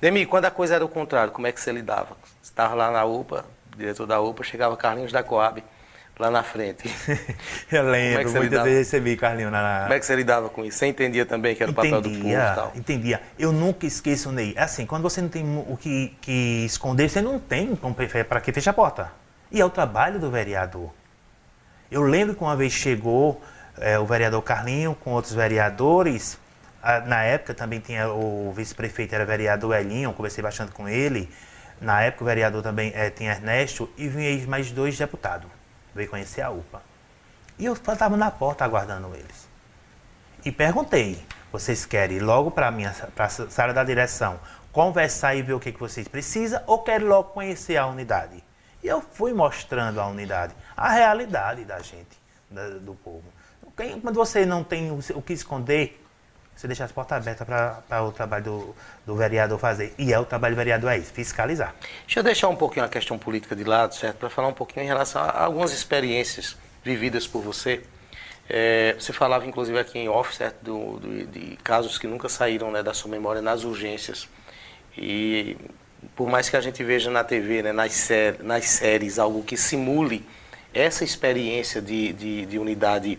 [0.00, 2.16] Demi, quando a coisa era o contrário, como é que você lidava?
[2.40, 3.44] Você estava lá na UPA,
[3.76, 5.62] diretor da UPA, chegava Carlinhos da Coab
[6.18, 6.88] lá na frente.
[7.70, 9.80] eu lembro, é muitas vezes recebi Carlinho na...
[9.82, 10.78] Como é que você lidava com isso?
[10.78, 12.72] Você entendia também que era entendia, o papel do povo e tal?
[12.74, 13.22] Entendia.
[13.38, 14.54] Eu nunca esqueço, Ney.
[14.56, 17.76] É assim, quando você não tem o que, que esconder, você não tem
[18.28, 19.12] para que fechar a porta.
[19.50, 20.90] E é o trabalho do vereador.
[21.90, 23.42] Eu lembro que uma vez chegou
[23.78, 26.38] é, o vereador Carlinho com outros vereadores.
[27.06, 31.28] na época também tinha o vice-prefeito, era o vereador Elinho, conversei bastante com ele.
[31.80, 35.53] Na época o vereador também é, tinha Ernesto e vinha mais dois deputados
[35.94, 36.82] veio conhecer a UPA.
[37.58, 39.48] E eu estava na porta aguardando eles.
[40.44, 44.38] E perguntei: vocês querem ir logo para a sala da direção
[44.72, 48.42] conversar e ver o que, que vocês precisam ou querem logo conhecer a unidade?
[48.82, 53.24] E eu fui mostrando a unidade, a realidade da gente, da, do povo.
[54.02, 56.03] Quando você não tem o que esconder,
[56.54, 59.92] você deixa as portas abertas para o trabalho do, do, vereador fazer.
[59.98, 61.74] E é o trabalho do vereador é isso, fiscalizar.
[62.06, 64.18] Deixa eu deixar um pouquinho a questão política de lado, certo?
[64.18, 67.82] Para falar um pouquinho em relação a algumas experiências vividas por você.
[68.48, 70.62] É, você falava, inclusive, aqui em off, certo?
[70.62, 74.28] Do, do, de casos que nunca saíram né, da sua memória nas urgências.
[74.96, 75.56] E
[76.14, 79.56] por mais que a gente veja na TV, né, nas, sé nas séries, algo que
[79.56, 80.24] simule
[80.72, 83.18] essa experiência de, de, de unidade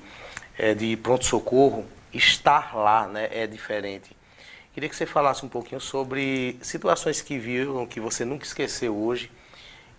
[0.57, 1.85] é, de pronto-socorro,
[2.15, 4.15] estar lá né, é diferente.
[4.73, 9.32] Queria que você falasse um pouquinho sobre situações que viram, que você nunca esqueceu hoje,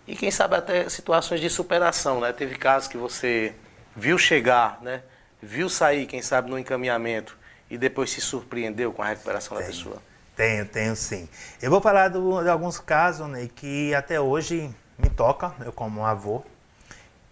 [0.07, 2.31] e quem sabe até situações de superação, né?
[2.31, 3.53] Teve casos que você
[3.95, 5.03] viu chegar, né?
[5.41, 7.37] Viu sair, quem sabe, no encaminhamento
[7.69, 10.01] e depois se surpreendeu com a recuperação tenho, da pessoa.
[10.35, 11.27] Tenho, tenho sim.
[11.61, 16.05] Eu vou falar do, de alguns casos né, que até hoje me toca, eu como
[16.05, 16.43] avô,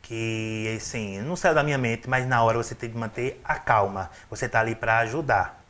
[0.06, 3.56] que assim, não saiu da minha mente, mas na hora você tem que manter a
[3.56, 4.10] calma.
[4.30, 5.64] Você está ali para ajudar.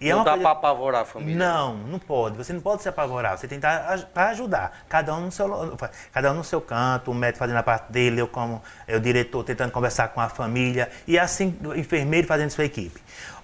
[0.00, 0.42] E é não é dá coisa...
[0.42, 1.36] para apavorar a família.
[1.36, 2.36] Não, não pode.
[2.36, 3.36] Você não pode se apavorar.
[3.36, 4.84] Você tem que estar para ajudar.
[4.88, 5.78] Cada um no seu,
[6.10, 9.44] cada um no seu canto, o médico fazendo a parte dele, eu como eu diretor
[9.44, 13.00] tentando conversar com a família e assim o enfermeiro fazendo sua equipe.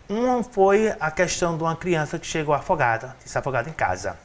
[0.09, 4.17] Um foi a questão de uma criança que chegou afogada, que está afogada em casa.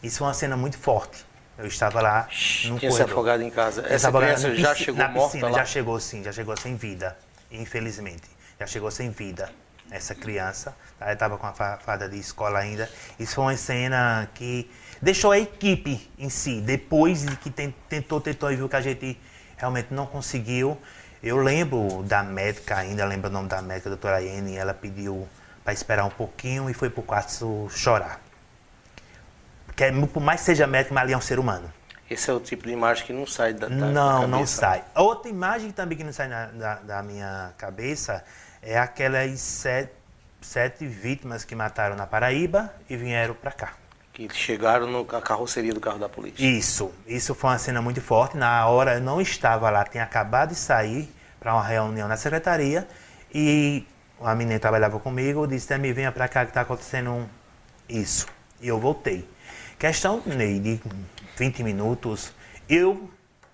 [0.00, 1.31] Isso foi uma cena muito forte.
[1.62, 2.28] Eu estava lá
[2.64, 3.86] no Tinha se afogado em casa.
[3.88, 5.58] Essa criança piscina, já chegou na morta piscina, lá?
[5.58, 7.16] Já chegou sim, já chegou sem vida,
[7.52, 8.28] infelizmente.
[8.58, 9.48] Já chegou sem vida
[9.88, 10.74] essa criança.
[11.00, 12.90] Ela estava com a fada de escola ainda.
[13.16, 14.68] Isso foi uma cena que
[15.00, 16.60] deixou a equipe em si.
[16.60, 19.16] Depois de que tentou, tentou e viu que a gente
[19.56, 20.76] realmente não conseguiu.
[21.22, 25.28] Eu lembro da médica ainda, lembro o nome da médica, a doutora Iene, ela pediu
[25.62, 28.20] para esperar um pouquinho e foi para o quarto chorar
[29.76, 31.72] que por mais que seja médico, mas ali é um ser humano.
[32.10, 34.84] Esse é o tipo de imagem que não sai da, da Não, da não sai.
[34.94, 38.22] Outra imagem também que não sai na- da, da minha cabeça
[38.60, 39.92] é aquelas sete,
[40.40, 43.72] sete vítimas que mataram na Paraíba e vieram para cá.
[44.12, 46.44] Que chegaram na carroceria do carro da polícia.
[46.44, 48.36] Isso, isso foi uma cena muito forte.
[48.36, 52.86] Na hora eu não estava lá, tinha acabado de sair para uma reunião na secretaria
[53.34, 53.86] e
[54.20, 57.26] a menina trabalhava comigo disse: me venha para cá que está acontecendo
[57.88, 58.26] isso.
[58.60, 59.26] E eu voltei.
[59.82, 60.80] Questão Ney, de
[61.36, 62.32] 20 minutos,
[62.68, 63.10] eu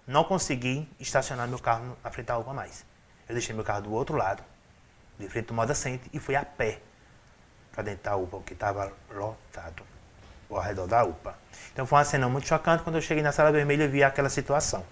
[0.07, 2.85] não consegui estacionar meu carro na frente da UPA mais.
[3.27, 4.43] Eu deixei meu carro do outro lado,
[5.19, 6.81] de frente do Moda Center, e fui a pé
[7.73, 9.83] para dentro da UPA, porque estava lotado
[10.51, 11.35] ao redor da UPA.
[11.73, 14.29] Então foi uma cena muito chocante quando eu cheguei na sala vermelha e vi aquela
[14.29, 14.85] situação.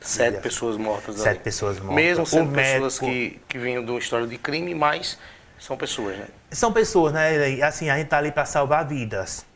[0.00, 1.38] Sete Olha, pessoas mortas Sete ali.
[1.38, 1.94] pessoas mortas.
[1.94, 5.16] Mesmo O sendo pessoas médico- que, que vinham de uma história de crime, mas
[5.56, 6.26] são pessoas, né?
[6.50, 7.62] São pessoas, né?
[7.62, 9.48] Assim, a gente tá ali para salvar vidas.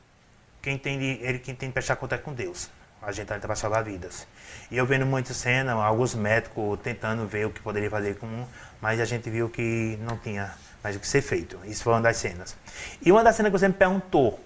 [0.64, 2.70] Quem tem, de, ele quem tem que prestar conta é com Deus.
[3.03, 4.27] A gente tá ali para salvar vidas.
[4.70, 8.46] E eu vendo muita cena, alguns médicos tentando ver o que poderia fazer com
[8.81, 11.61] mas a gente viu que não tinha mais o que ser feito.
[11.66, 12.57] Isso foi uma das cenas.
[13.03, 14.40] E uma das cenas que você me perguntou,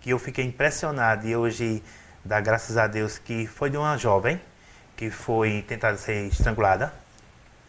[0.00, 1.80] que eu fiquei impressionado e hoje
[2.24, 4.40] dá graças a Deus que foi de uma jovem
[4.96, 6.92] que foi tentada ser estrangulada,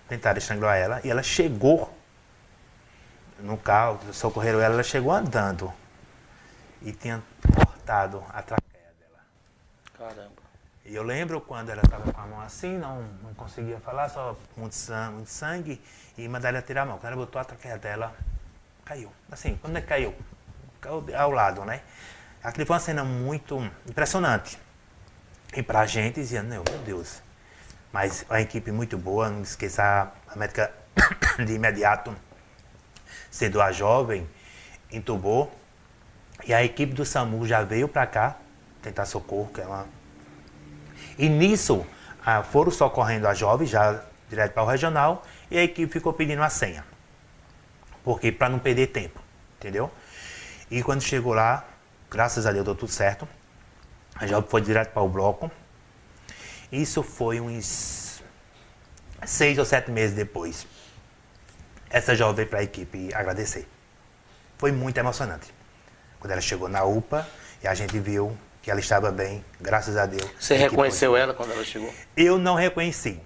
[0.09, 1.95] tentaram estrangular ela e ela chegou
[3.39, 5.71] no carro, socorreram ela, ela chegou andando
[6.81, 7.21] e tinha
[7.87, 9.19] cortado a traqueia dela.
[9.97, 10.41] Caramba.
[10.85, 14.37] E eu lembro quando ela estava com a mão assim, não, não conseguia falar, só
[14.57, 15.81] muito sangue, muito sangue,
[16.17, 16.97] e mandaram ela tirar a mão.
[16.97, 18.13] Quando ela botou a traqueia dela,
[18.83, 19.11] caiu.
[19.31, 20.13] Assim, quando é que caiu?
[20.81, 21.81] Caiu ao lado, né?
[22.43, 24.59] Aquilo foi uma cena muito impressionante.
[25.55, 27.21] E pra gente dizia, não, meu Deus.
[27.91, 30.73] Mas a equipe muito boa, não esqueça a médica
[31.45, 32.13] de imediato,
[33.31, 34.29] sendo a jovem,
[34.91, 35.53] entubou.
[36.45, 38.37] E a equipe do SAMU já veio para cá
[38.81, 39.87] tentar socorro, que é uma.
[41.17, 41.85] E nisso,
[42.25, 46.43] ah, foram socorrendo a jovem, já direto para o regional, e a equipe ficou pedindo
[46.43, 46.85] a senha.
[48.03, 49.19] Porque para não perder tempo,
[49.57, 49.91] entendeu?
[50.69, 51.65] E quando chegou lá,
[52.09, 53.27] graças a Deus deu tudo certo.
[54.15, 55.51] A jovem foi direto para o bloco.
[56.71, 58.21] Isso foi uns
[59.25, 60.67] seis ou sete meses depois.
[61.89, 63.67] Essa jovem veio para a equipe agradecer.
[64.57, 65.56] Foi muito emocionante.
[66.27, 67.25] Quando ela chegou na UPA
[67.63, 70.29] e a gente viu que ela estava bem, graças a Deus.
[70.37, 71.89] Você A reconheceu ela quando ela chegou?
[72.17, 73.21] eu não reconheci.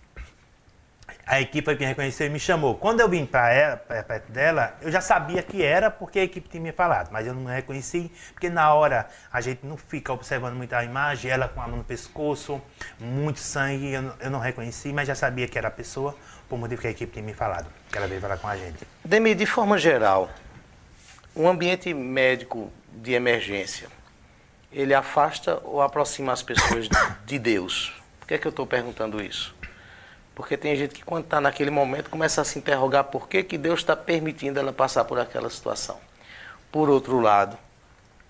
[1.26, 2.76] A equipe foi quem reconheceu e me chamou.
[2.76, 6.62] Quando eu vim para perto dela, eu já sabia que era porque a equipe tinha
[6.62, 10.74] me falado, mas eu não reconheci, porque na hora a gente não fica observando muito
[10.74, 12.62] a imagem, ela com a mão no pescoço,
[13.00, 16.16] muito sangue, eu não, eu não reconheci, mas já sabia que era a pessoa,
[16.48, 18.86] por motivo que a equipe tinha me falado, que ela veio falar com a gente.
[19.04, 20.30] Demi, de forma geral,
[21.36, 23.88] um ambiente médico de emergência,
[24.71, 26.88] ele afasta ou aproxima as pessoas
[27.25, 27.93] de Deus?
[28.19, 29.54] Por que, é que eu estou perguntando isso?
[30.34, 33.58] Porque tem gente que quando está naquele momento começa a se interrogar por que, que
[33.58, 35.99] Deus está permitindo ela passar por aquela situação.
[36.71, 37.58] Por outro lado,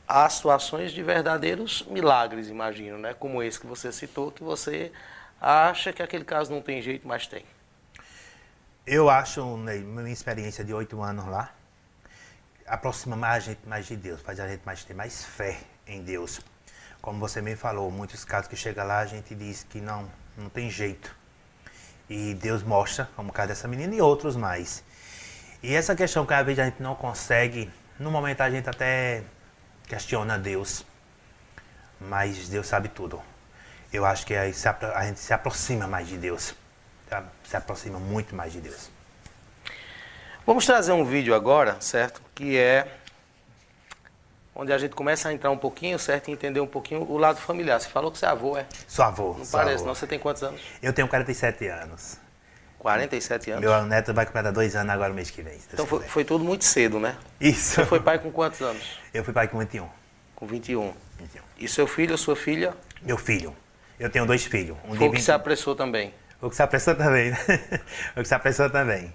[0.07, 3.13] há situações de verdadeiros milagres, imagino, né?
[3.13, 4.91] como esse que você citou, que você
[5.39, 7.45] acha que aquele caso não tem jeito, mas tem.
[8.85, 11.53] Eu acho, né, minha experiência de oito anos lá,
[12.71, 16.01] aproxima mais a gente mais de Deus, faz a gente mais ter mais fé em
[16.01, 16.39] Deus.
[17.01, 20.47] Como você me falou, muitos casos que chega lá a gente diz que não, não
[20.47, 21.13] tem jeito.
[22.09, 24.83] E Deus mostra, como o caso dessa menina e outros mais.
[25.61, 29.21] E essa questão que às vezes a gente não consegue, no momento a gente até
[29.85, 30.85] questiona Deus,
[31.99, 33.21] mas Deus sabe tudo.
[33.91, 34.53] Eu acho que aí
[34.95, 36.55] a gente se aproxima mais de Deus,
[37.09, 37.25] tá?
[37.43, 38.89] se aproxima muito mais de Deus.
[40.45, 42.30] Vamos trazer um vídeo agora, certo?
[42.41, 42.87] Que é
[44.55, 46.29] onde a gente começa a entrar um pouquinho, certo?
[46.29, 47.79] E entender um pouquinho o lado familiar.
[47.79, 48.65] Você falou que você é avô, é?
[48.87, 49.35] Sou avô.
[49.37, 49.85] Não sou parece, avô.
[49.85, 49.93] não.
[49.93, 50.59] Você tem quantos anos?
[50.81, 52.17] Eu tenho 47 anos.
[52.79, 53.61] 47 anos.
[53.61, 55.55] Meu neto vai completar dois anos agora mês que vem.
[55.71, 57.15] Então foi, foi tudo muito cedo, né?
[57.39, 57.75] Isso.
[57.75, 58.97] Você foi pai com quantos anos?
[59.13, 59.87] Eu fui pai com 21.
[60.33, 60.95] Com 21.
[61.19, 61.41] 21.
[61.59, 62.73] E seu filho ou sua filha
[63.03, 63.55] Meu filho.
[63.99, 64.75] Eu tenho dois filhos.
[64.85, 66.11] Um foi o que 20 se apressou também.
[66.41, 67.37] O que se apressou também, né?
[68.17, 69.13] o que se apressou também.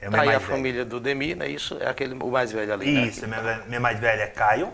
[0.00, 0.40] É Tá aí a velho.
[0.50, 1.48] família do Demi, né?
[1.48, 3.06] Isso é aquele, o mais velho ali, né?
[3.06, 4.72] Isso, minha, ve- minha mais velha é Caio,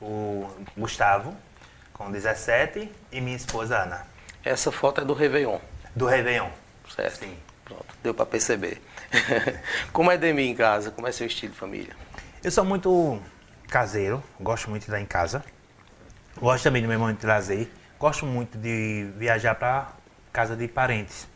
[0.00, 1.36] o Gustavo,
[1.92, 4.06] com 17, e minha esposa Ana,
[4.44, 5.58] Essa foto é do Réveillon,
[5.94, 6.48] do Réveillon.
[6.94, 7.18] certo?
[7.20, 7.36] Sim.
[7.64, 8.80] Pronto, deu para perceber.
[9.92, 10.90] Como é Demi em casa?
[10.90, 11.94] Como é seu estilo de família?
[12.44, 13.20] Eu sou muito
[13.68, 15.44] caseiro, gosto muito de estar em casa.
[16.36, 17.68] Gosto também do meu momento de lazer.
[17.98, 19.88] Gosto muito de viajar para
[20.32, 21.26] casa de parentes.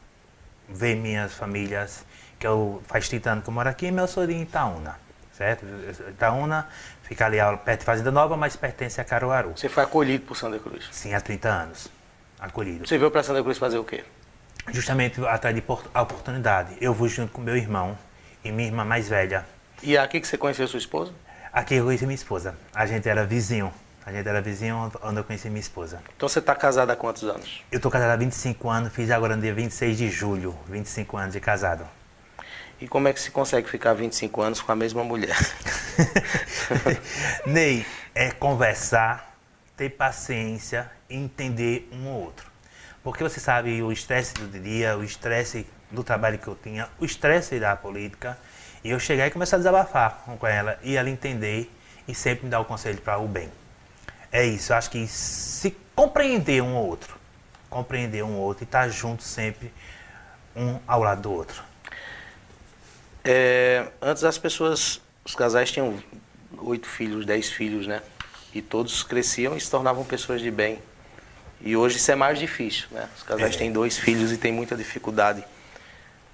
[0.69, 2.05] Ver minhas famílias,
[2.41, 4.99] que eu faz 30 anos que eu moro aqui, e meu sou de Itaúna.
[5.31, 5.65] certo?
[6.09, 6.67] Itaúna
[7.03, 9.53] fica ali perto de Fazenda Nova, mas pertence a Caruaru.
[9.55, 10.89] Você foi acolhido por Santa Cruz?
[10.91, 11.89] Sim, há 30 anos.
[12.41, 12.89] Acolhido.
[12.89, 14.03] Você veio para Santa Cruz fazer o quê?
[14.73, 16.77] Justamente atrás de a oportunidade.
[16.81, 17.97] Eu vou junto com meu irmão
[18.43, 19.45] e minha irmã mais velha.
[19.83, 21.13] E aqui que você conheceu sua esposa?
[21.53, 22.55] Aqui eu conheci minha esposa.
[22.75, 23.71] A gente era vizinho.
[24.07, 26.03] A gente era vizinho onde eu conheci minha esposa.
[26.17, 27.63] Então você está casado há quantos anos?
[27.71, 31.35] Eu estou casado há 25 anos, fiz agora no dia 26 de julho, 25 anos
[31.35, 31.87] de casado.
[32.81, 35.37] E como é que se consegue ficar 25 anos com a mesma mulher?
[37.45, 39.37] Ney, é conversar,
[39.77, 42.51] ter paciência e entender um ou outro.
[43.05, 47.05] Porque você sabe o estresse do dia, o estresse do trabalho que eu tinha, o
[47.05, 48.39] estresse da política,
[48.83, 51.71] e eu chegar e começar a desabafar com ela e ela entender
[52.09, 53.51] e sempre me dar o conselho para o bem.
[54.33, 57.19] É isso, eu acho que se compreender um ou outro,
[57.69, 59.71] compreender um ou outro e estar junto sempre
[60.57, 61.70] um ao lado do outro.
[63.25, 66.03] É, antes as pessoas, os casais tinham
[66.59, 68.03] oito filhos, dez filhos, né?
[68.55, 70.79] E todos cresciam e se tornavam pessoas de bem.
[71.61, 73.09] E hoje isso é mais difícil, né?
[73.17, 73.59] Os casais é.
[73.59, 75.45] têm dois filhos e têm muita dificuldade.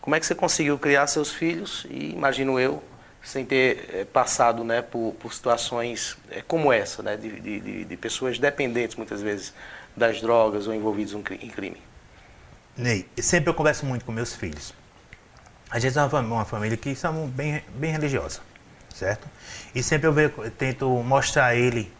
[0.00, 1.84] Como é que você conseguiu criar seus filhos?
[1.90, 2.82] E imagino eu,
[3.24, 7.16] sem ter é, passado né, por, por situações é, como essa, né?
[7.16, 9.52] De, de, de, pessoas dependentes, muitas vezes,
[9.96, 11.82] das drogas ou envolvidos em crime.
[12.76, 14.72] Ney, sempre eu converso muito com meus filhos.
[15.70, 18.40] A gente é uma, uma família que somos bem, bem religiosa,
[18.94, 19.28] certo?
[19.74, 21.92] E sempre eu, eu tento mostrar a ele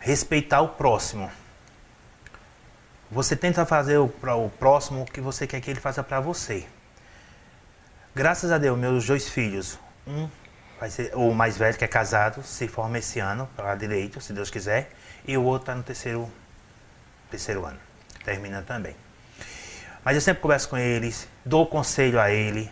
[0.00, 1.30] respeitar o próximo.
[3.10, 6.66] Você tenta fazer para o próximo o que você quer que ele faça para você.
[8.14, 10.28] Graças a Deus, meus dois filhos, um
[10.82, 14.32] vai ser o mais velho que é casado, se forma esse ano para direito, se
[14.32, 14.90] Deus quiser,
[15.24, 16.28] e o outro está no terceiro,
[17.30, 17.78] terceiro ano,
[18.24, 18.96] termina também.
[20.04, 22.68] Mas eu sempre converso com eles, dou conselho a ele,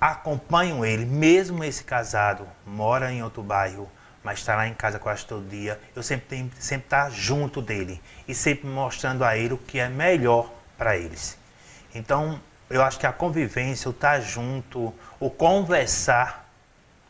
[0.00, 3.90] acompanham ele, mesmo esse casado mora em outro bairro,
[4.22, 7.60] mas está lá em casa quase todo dia, eu sempre tenho sempre estar tá junto
[7.60, 11.38] dele e sempre mostrando a ele o que é melhor para eles.
[11.94, 16.48] Então, eu acho que a convivência, o estar tá junto, o conversar,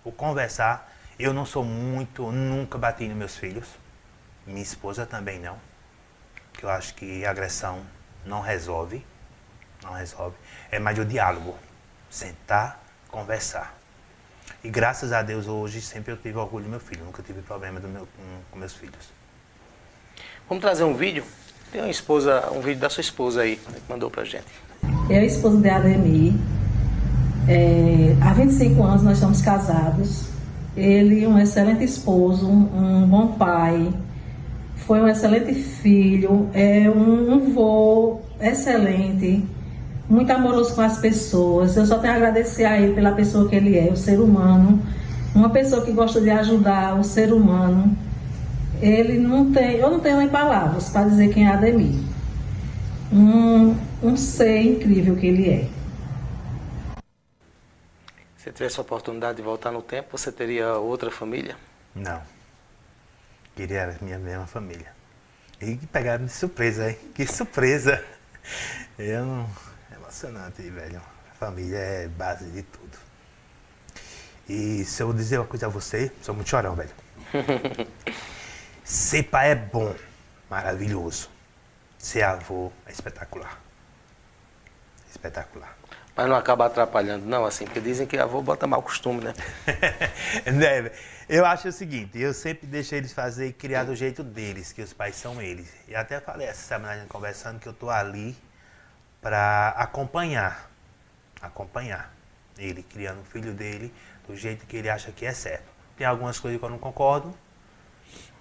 [0.05, 3.68] o conversar, eu não sou muito, nunca bati nos meus filhos,
[4.46, 5.59] minha esposa também não,
[6.55, 7.83] que eu acho que agressão
[8.24, 9.05] não resolve,
[9.83, 10.37] não resolve,
[10.70, 11.57] é mais o diálogo
[12.11, 13.77] sentar, conversar.
[14.62, 17.79] E graças a Deus hoje sempre eu tive orgulho do meu filho, nunca tive problema
[17.79, 19.12] do meu, com, com meus filhos.
[20.49, 21.25] Vamos trazer um vídeo?
[21.71, 24.47] Tem uma esposa, um vídeo da sua esposa aí, que mandou pra gente.
[25.11, 26.33] Eu, esposa de Ademir,
[27.47, 30.29] é, há 25 anos nós estamos casados.
[30.77, 33.92] Ele, um excelente esposo, um, um bom pai,
[34.77, 39.44] foi um excelente filho, é um, um vô excelente
[40.09, 41.77] muito amoroso com as pessoas.
[41.77, 44.83] Eu só tenho a agradecer a ele pela pessoa que ele é, o ser humano.
[45.35, 47.97] Uma pessoa que gosta de ajudar o ser humano.
[48.81, 52.01] Ele não tem, eu não tenho nem palavras para dizer quem é Ademir.
[53.12, 55.68] Um, um ser incrível que ele é.
[58.37, 61.57] Se tivesse a oportunidade de voltar no tempo, você teria outra família?
[61.94, 62.21] Não.
[63.55, 64.87] Queria a minha mesma família.
[65.61, 66.97] E pegaram de surpresa, hein?
[67.14, 68.03] Que surpresa!
[68.99, 69.47] Eu não
[70.18, 71.00] emocionante, velho.
[71.38, 72.98] Família é base de tudo.
[74.48, 76.90] E se eu dizer uma coisa a você, sou muito chorão, velho.
[78.83, 79.94] Ser pai é bom,
[80.50, 81.28] maravilhoso.
[81.98, 83.61] Ser avô é espetacular.
[85.09, 85.76] Espetacular.
[86.16, 89.35] Mas não acaba atrapalhando, não, assim, porque dizem que avô bota mau costume, né?
[90.50, 90.90] né?
[91.28, 94.83] Eu acho o seguinte, eu sempre deixo eles fazer e criar do jeito deles, que
[94.83, 95.68] os pais são eles.
[95.87, 98.37] E até falei essa semana conversando que eu tô ali
[99.20, 100.70] para acompanhar,
[101.40, 102.12] acompanhar
[102.57, 103.92] ele criando o filho dele
[104.26, 105.66] do jeito que ele acha que é certo.
[105.96, 107.35] Tem algumas coisas que eu não concordo,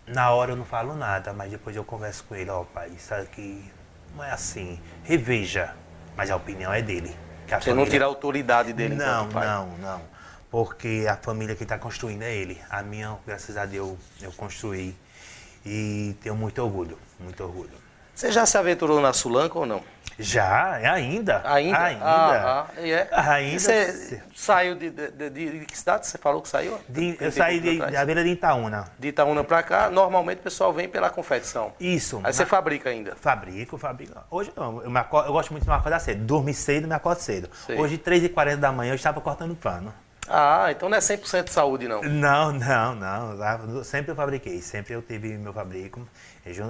[0.06, 2.90] na hora eu não falo nada, mas depois eu converso com ele, ó oh, pai,
[2.90, 3.70] isso aqui
[4.16, 5.76] não é assim, reveja,
[6.16, 7.16] mas a opinião é dele.
[7.46, 7.76] Você família...
[7.76, 10.02] não tira a autoridade dele Não, não, não,
[10.50, 12.62] porque a família que está construindo é ele.
[12.70, 14.96] A minha, graças a Deus, eu construí
[15.66, 17.87] e tenho muito orgulho, muito orgulho.
[18.18, 19.84] Você já se aventurou na Sulanca ou não?
[20.18, 21.44] Já, ainda.
[21.46, 21.78] Ainda?
[21.78, 22.04] Ainda.
[22.04, 23.08] Ah, ah, é.
[23.12, 23.60] ainda.
[23.60, 26.08] Você saiu de, de, de, de, que cidade?
[26.08, 26.80] Você falou que saiu?
[26.90, 28.92] De, eu saí de, da beira de Itaúna.
[28.98, 31.74] De Itaúna para cá, normalmente o pessoal vem pela confecção.
[31.80, 32.20] Isso.
[32.24, 33.16] Aí você fabrica ainda?
[33.16, 34.20] Fabrico, fabrico.
[34.32, 36.26] Hoje não, eu, acordo, eu gosto muito de me acordar cedo.
[36.26, 37.48] Dormir cedo, me acordo cedo.
[37.68, 37.78] Sei.
[37.78, 39.94] Hoje, 3h40 da manhã, eu estava cortando pano.
[40.30, 42.02] Ah, então não é 100% de saúde, não?
[42.02, 43.84] Não, não, não.
[43.84, 46.06] Sempre eu fabriquei, sempre eu tive meu fabrico,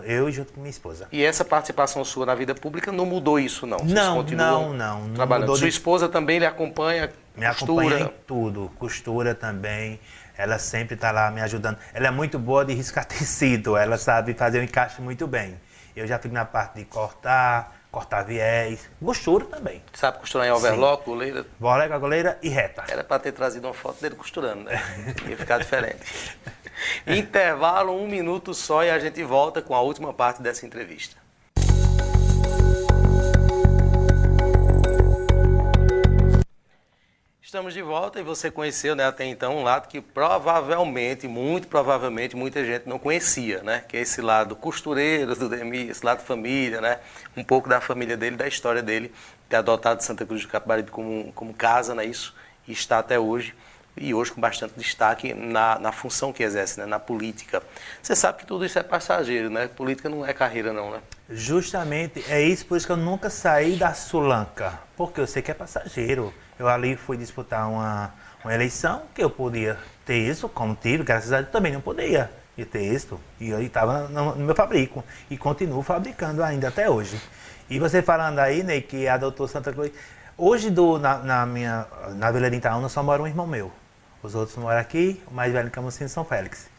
[0.06, 1.08] eu junto com minha esposa.
[1.12, 3.80] E essa participação sua na vida pública não mudou isso, não?
[3.80, 5.14] Vocês não, não, não.
[5.14, 5.56] Trabalhando.
[5.56, 5.70] Sua de...
[5.70, 8.72] esposa também lhe acompanha me acompanha em tudo.
[8.80, 10.00] Costura também.
[10.36, 11.78] Ela sempre está lá me ajudando.
[11.94, 13.78] Ela é muito boa de riscar tecido.
[13.78, 15.60] Ela sabe fazer o encaixe muito bem.
[15.96, 19.82] Eu já fico na parte de cortar, cortar viés, costura também.
[19.94, 21.46] Sabe costurar em overlock, goleira?
[21.60, 22.84] Bolega, goleira e reta.
[22.88, 24.80] Era para ter trazido uma foto dele costurando, né?
[25.28, 26.38] Ia ficar diferente.
[27.08, 31.16] Intervalo, um minuto só e a gente volta com a última parte dessa entrevista.
[37.42, 42.36] Estamos de volta e você conheceu né, até então um lado que provavelmente, muito provavelmente,
[42.36, 43.86] muita gente não conhecia, né?
[43.88, 47.00] Que é esse lado costureiro do Demi, esse lado família, né?
[47.38, 49.14] Um pouco da família dele, da história dele,
[49.48, 52.04] ter adotado Santa Cruz do Capibaribe como, como casa, né?
[52.04, 52.36] Isso,
[52.68, 53.56] e está até hoje
[54.00, 57.62] e hoje com bastante destaque na, na função que exerce, né, na política.
[58.02, 59.68] Você sabe que tudo isso é passageiro, né?
[59.68, 61.00] Política não é carreira não, né?
[61.30, 65.52] Justamente, é isso por isso que eu nunca saí da Sulanca, porque eu sei que
[65.52, 66.34] é passageiro.
[66.58, 71.32] Eu ali fui disputar uma, uma eleição que eu podia ter isso, como tive, graças
[71.34, 72.30] a Deus também não podia
[72.66, 73.20] ter isso.
[73.40, 77.20] E eu estava no, meu fabrico e continuo fabricando ainda até hoje.
[77.70, 79.92] E você falando aí, Ney, que adotou Santa Cruz.
[80.38, 81.86] Hoje do, na, na minha
[82.16, 83.72] na Vila de Itaúna só mora um irmão meu.
[84.22, 86.70] Os outros moram aqui, o mais velho em Camusim São Félix.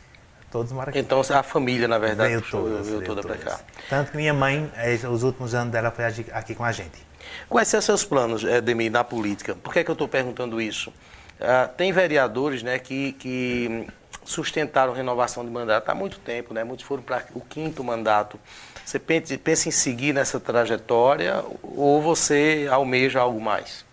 [0.50, 0.98] Todos moram aqui.
[0.98, 3.60] Então a família, na verdade, veio todas, veio toda para cá.
[3.88, 7.06] Tanto que minha mãe, é, os últimos anos dela foi aqui com a gente.
[7.48, 9.54] Quais são os seus planos, Demi, na política?
[9.54, 10.90] Por que, é que eu estou perguntando isso?
[10.90, 13.86] Uh, tem vereadores né, que, que
[14.24, 16.64] sustentaram renovação de mandato há muito tempo, né?
[16.64, 18.38] muitos foram para o quinto mandato.
[18.84, 23.84] Você pensa em seguir nessa trajetória ou você almeja algo mais?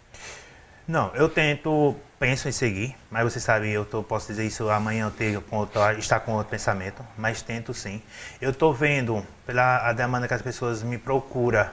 [0.88, 5.06] Não, eu tento penso em seguir, mas você sabe, eu tô, posso dizer isso amanhã
[5.06, 8.02] eu tenho com outro, estar com outro pensamento, mas tento sim.
[8.40, 11.68] Eu estou vendo pela a demanda que as pessoas me procuram,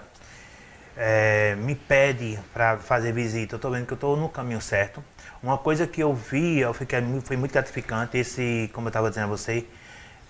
[0.97, 5.03] é, me pede para fazer visita, eu estou vendo que eu estou no caminho certo.
[5.43, 9.25] Uma coisa que eu vi, eu fiquei, foi muito gratificante, esse, como eu estava dizendo
[9.25, 9.67] a você,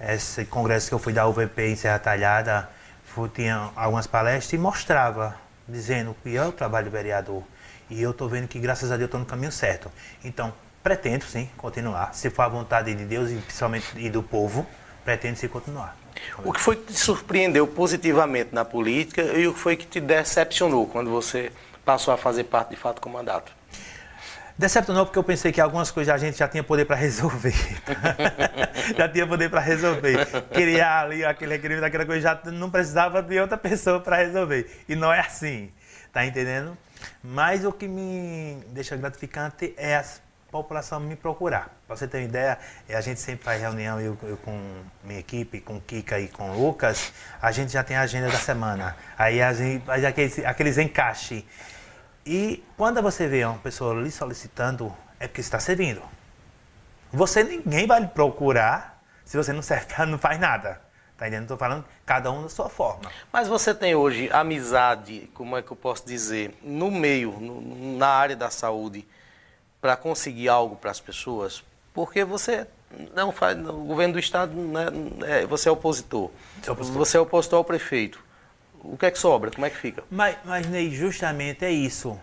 [0.01, 2.69] esse congresso que eu fui da UVP em Serra Talhada,
[3.35, 5.37] tinha algumas palestras e mostrava,
[5.69, 7.43] dizendo que é o trabalho do vereador
[7.93, 9.91] e eu estou vendo que, graças a Deus, estou no caminho certo.
[10.25, 12.15] Então, pretendo sim continuar.
[12.15, 14.67] Se for a vontade de Deus e principalmente e do povo,
[15.05, 15.97] pretendo sim continuar.
[16.45, 20.01] O que foi que te surpreendeu positivamente na política e o que foi que te
[20.01, 21.53] decepcionou quando você
[21.85, 23.53] passou a fazer parte de fato com o mandato?
[24.57, 27.55] Decepcionou porque eu pensei que algumas coisas a gente já tinha poder para resolver.
[28.97, 30.27] já tinha poder para resolver.
[30.53, 34.85] Criar ali aquele requerimento, aquela coisa, já não precisava de outra pessoa para resolver.
[34.89, 35.73] E não é assim.
[36.13, 36.77] Tá entendendo?
[37.23, 40.05] Mas o que me deixa gratificante é a
[40.51, 41.71] população me procurar.
[41.87, 45.61] Para você ter uma ideia, a gente sempre faz reunião, eu, eu, com minha equipe,
[45.61, 48.97] com Kika e com Lucas, a gente já tem a agenda da semana.
[49.19, 51.45] Aí a gente faz aqueles, aqueles encaixes.
[52.25, 56.03] E quando você vê uma pessoa lhe solicitando, é porque está servindo.
[57.13, 60.81] Você ninguém vai lhe procurar se você não serve, não faz nada.
[61.23, 61.45] Tá entendendo?
[61.45, 63.09] Estou falando cada um da sua forma.
[63.33, 68.09] Mas você tem hoje amizade, como é que eu posso dizer, no meio, no, na
[68.09, 69.07] área da saúde,
[69.81, 71.63] para conseguir algo para as pessoas?
[71.95, 72.67] Porque você
[73.15, 74.87] não faz, o governo do estado, né,
[75.25, 76.29] é, você é opositor.
[76.67, 76.99] opositor.
[76.99, 78.19] Você é opositor ao prefeito.
[78.83, 79.53] O que é que sobra?
[79.53, 80.03] Como é que fica?
[80.11, 82.19] Mas, mas Ney, justamente é isso.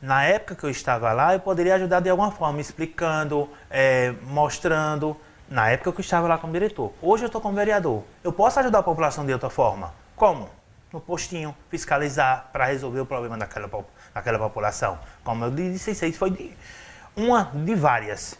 [0.00, 5.14] Na época que eu estava lá, eu poderia ajudar de alguma forma, explicando, é, mostrando
[5.50, 6.92] na época que eu estava lá como diretor.
[7.00, 8.02] Hoje eu estou como vereador.
[8.22, 9.94] Eu posso ajudar a população de outra forma?
[10.14, 10.48] Como?
[10.92, 13.68] No postinho, fiscalizar para resolver o problema daquela,
[14.14, 14.98] daquela população.
[15.22, 16.52] Como eu disse, isso foi de,
[17.16, 18.38] uma de várias.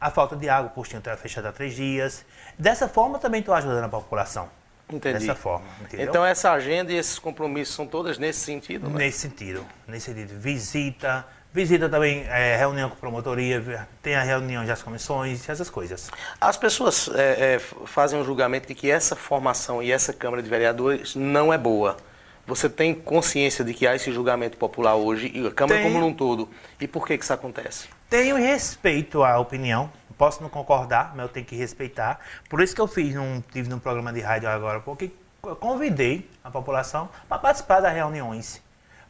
[0.00, 2.24] A falta de água, o postinho está fechado há três dias.
[2.58, 4.48] Dessa forma também estou ajudando a população.
[4.88, 5.18] Entendi.
[5.18, 5.66] Dessa forma.
[5.80, 6.06] Entendeu?
[6.06, 8.88] Então essa agenda e esses compromissos são todas nesse sentido?
[8.90, 8.98] Né?
[8.98, 9.64] Nesse sentido.
[9.88, 10.38] Nesse sentido.
[10.38, 16.10] Visita, Visita também é, reunião com promotoria, tem a reunião das comissões, essas coisas.
[16.40, 20.50] As pessoas é, é, fazem um julgamento de que essa formação e essa Câmara de
[20.50, 21.96] Vereadores não é boa.
[22.44, 25.94] Você tem consciência de que há esse julgamento popular hoje, e a Câmara Tenho.
[25.94, 26.50] como um todo.
[26.80, 27.88] E por que, que isso acontece?
[28.10, 29.88] Tenho respeito à opinião.
[30.18, 32.18] Posso não concordar, mas eu tenho que respeitar.
[32.50, 35.12] Por isso que eu fiz, num, tive num programa de rádio agora, porque
[35.60, 38.60] convidei a população para participar das reuniões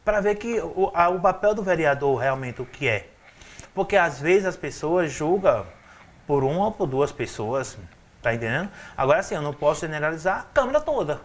[0.05, 3.07] para ver que o, a, o papel do vereador realmente o que é.
[3.73, 5.65] Porque às vezes as pessoas julgam
[6.27, 7.77] por uma ou por duas pessoas,
[8.21, 8.69] tá entendendo?
[8.95, 11.19] Agora sim, eu não posso generalizar a Câmara toda.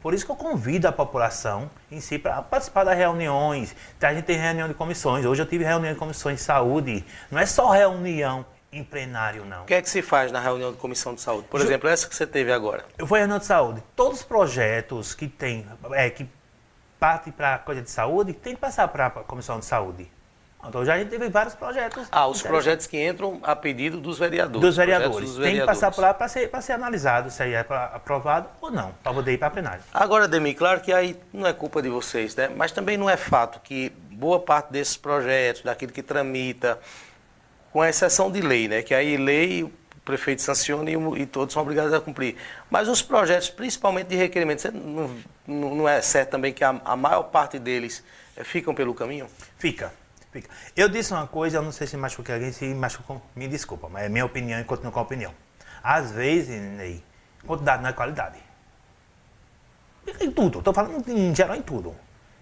[0.00, 3.76] Por isso que eu convido a população em si para participar das reuniões.
[4.00, 5.26] A gente tem reunião de comissões.
[5.26, 7.04] Hoje eu tive reunião de comissões de saúde.
[7.30, 9.64] Não é só reunião em plenário, não.
[9.64, 11.48] O que é que se faz na reunião de comissão de saúde?
[11.48, 11.66] Por Ju...
[11.66, 12.86] exemplo, essa que você teve agora.
[12.96, 13.82] Eu fui à reunião de saúde.
[13.94, 16.26] Todos os projetos que tem, é, que
[17.00, 20.08] parte para a coisa de saúde, tem que passar para a comissão de saúde.
[20.68, 22.06] Então já a gente teve vários projetos.
[22.12, 24.60] Ah, os projetos que entram a pedido dos vereadores.
[24.60, 25.30] Dos vereadores.
[25.30, 28.70] Dos Tem que passar por lá para ser, ser analisado se aí é aprovado ou
[28.70, 29.80] não, para poder ir para a plenária.
[29.92, 32.50] Agora, Demi, claro que aí não é culpa de vocês, né?
[32.54, 36.78] Mas também não é fato que boa parte desses projetos, daquilo que tramita,
[37.72, 38.82] com exceção de lei, né?
[38.82, 39.72] Que aí lei
[40.02, 42.36] o prefeito sanciona e, e todos são obrigados a cumprir.
[42.70, 47.24] Mas os projetos, principalmente de requerimento, não, não é certo também que a, a maior
[47.24, 48.02] parte deles
[48.36, 49.28] eh, ficam pelo caminho?
[49.58, 49.92] Fica.
[50.32, 50.48] Fica.
[50.76, 54.04] Eu disse uma coisa, eu não sei se machuquei alguém, se machucou, me desculpa, mas
[54.04, 55.34] é minha opinião e continuo com a opinião.
[55.82, 57.02] Às vezes, Ney,
[57.46, 58.38] quantidade não é qualidade.
[60.20, 61.94] Em tudo, estou falando em geral em tudo.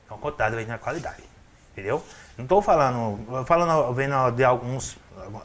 [0.05, 1.23] Então, quantidade não é qualidade.
[1.73, 2.05] Entendeu?
[2.37, 4.99] Não estou falando, falando, vendo de alguns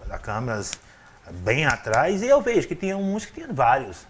[0.07, 0.71] da câmeras
[1.39, 4.05] bem atrás e eu vejo que tinha uns que tinham vários.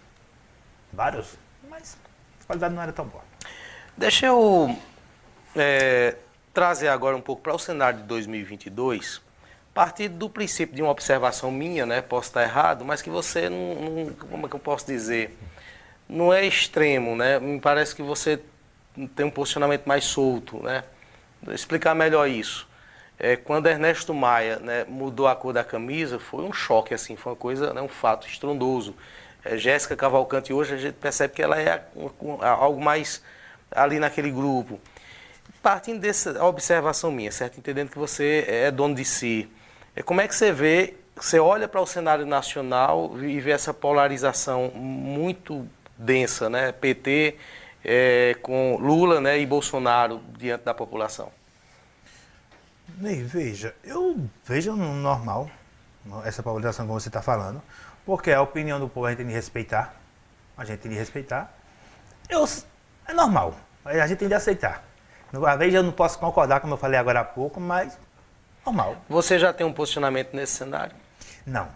[0.92, 1.36] Vários,
[1.68, 1.96] mas
[2.42, 3.24] a qualidade não era tão boa.
[3.96, 4.76] Deixa eu
[5.56, 6.16] é,
[6.52, 9.20] trazer agora um pouco para o cenário de 2022,
[9.74, 12.00] partir do princípio de uma observação minha, né?
[12.00, 15.36] Posso estar errado, mas que você não, não como é que eu posso dizer,
[16.08, 17.40] não é extremo, né?
[17.40, 18.40] Me parece que você
[19.16, 20.84] tem um posicionamento mais solto, né?
[21.42, 22.68] Vou explicar melhor isso.
[23.18, 27.32] É, quando Ernesto Maia né, mudou a cor da camisa, foi um choque, assim, foi
[27.32, 28.94] uma coisa, né, um fato estrondoso.
[29.44, 31.84] É, Jéssica Cavalcante hoje a gente percebe que ela é
[32.40, 33.22] algo mais
[33.70, 34.80] ali naquele grupo
[35.64, 37.58] partindo dessa observação minha, certo?
[37.58, 39.48] Entendendo que você é dono de si,
[39.96, 43.72] é, como é que você vê, você olha para o cenário nacional e vê essa
[43.72, 46.70] polarização muito densa, né?
[46.70, 47.36] PT
[47.82, 51.32] é, com Lula né, e Bolsonaro diante da população?
[52.98, 55.50] Ney, veja, eu vejo normal
[56.24, 57.60] essa polarização que você está falando,
[58.06, 59.94] porque a opinião do povo a gente tem de respeitar,
[60.56, 61.52] a gente tem de respeitar.
[62.28, 62.46] Eu,
[63.06, 64.84] é normal, a gente tem de aceitar.
[65.32, 67.98] Às vezes eu não posso concordar, como eu falei agora há pouco, mas
[68.64, 68.96] normal.
[69.08, 70.94] Você já tem um posicionamento nesse cenário?
[71.44, 71.68] Não.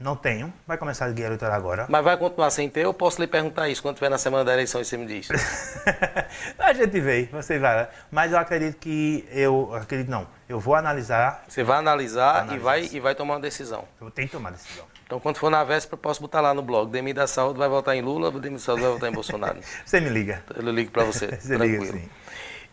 [0.00, 0.50] Não tenho.
[0.66, 1.84] Vai começar a guia eleitoral agora.
[1.86, 2.86] Mas vai continuar sem ter?
[2.86, 5.28] Eu posso lhe perguntar isso quando tiver na semana da eleição e você me diz.
[6.58, 7.86] a gente vê, você vai.
[8.10, 10.26] Mas eu acredito que eu acredito não.
[10.48, 11.44] Eu vou analisar.
[11.46, 13.84] Você vai analisar, e vai e vai tomar uma decisão.
[14.00, 14.86] Eu tenho que tomar decisão.
[15.04, 16.90] Então quando for na véspera, posso botar lá no blog.
[16.90, 19.58] Demi da Saúde vai votar em Lula, Demi da Saúde vai votar em Bolsonaro.
[19.84, 20.42] você me liga.
[20.56, 21.26] Eu ligo para você.
[21.36, 21.84] você tranquilo.
[21.84, 22.08] Liga, sim.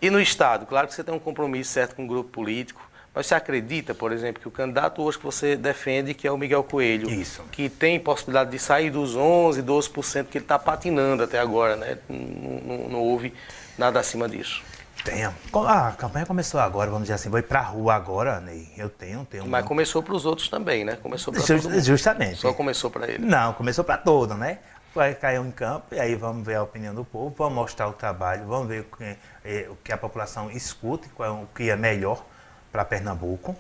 [0.01, 2.86] E no Estado, claro que você tem um compromisso certo com o grupo político,
[3.17, 6.37] mas você acredita, por exemplo, que o candidato hoje que você defende, que é o
[6.37, 7.41] Miguel Coelho, Isso.
[7.51, 11.97] que tem possibilidade de sair dos 11%, 12% que ele está patinando até agora, né?
[12.07, 13.33] Não, não, não houve
[13.75, 14.61] nada acima disso.
[15.03, 15.33] Tenho.
[15.65, 18.69] Ah, a campanha começou agora, vamos dizer assim, vou ir pra rua agora, Ney.
[18.77, 19.47] Eu tenho, tenho.
[19.47, 20.95] Mas começou para os outros também, né?
[21.01, 22.35] Começou para Just, Justamente.
[22.35, 23.25] Só começou para ele.
[23.25, 24.59] Não, começou para todo, né?
[24.93, 27.93] vai cair em campo e aí vamos ver a opinião do povo, vamos mostrar o
[27.93, 31.69] trabalho, vamos ver o que, é, o que a população escute, qual, é o que
[31.69, 32.25] é melhor
[32.71, 33.55] para Pernambuco.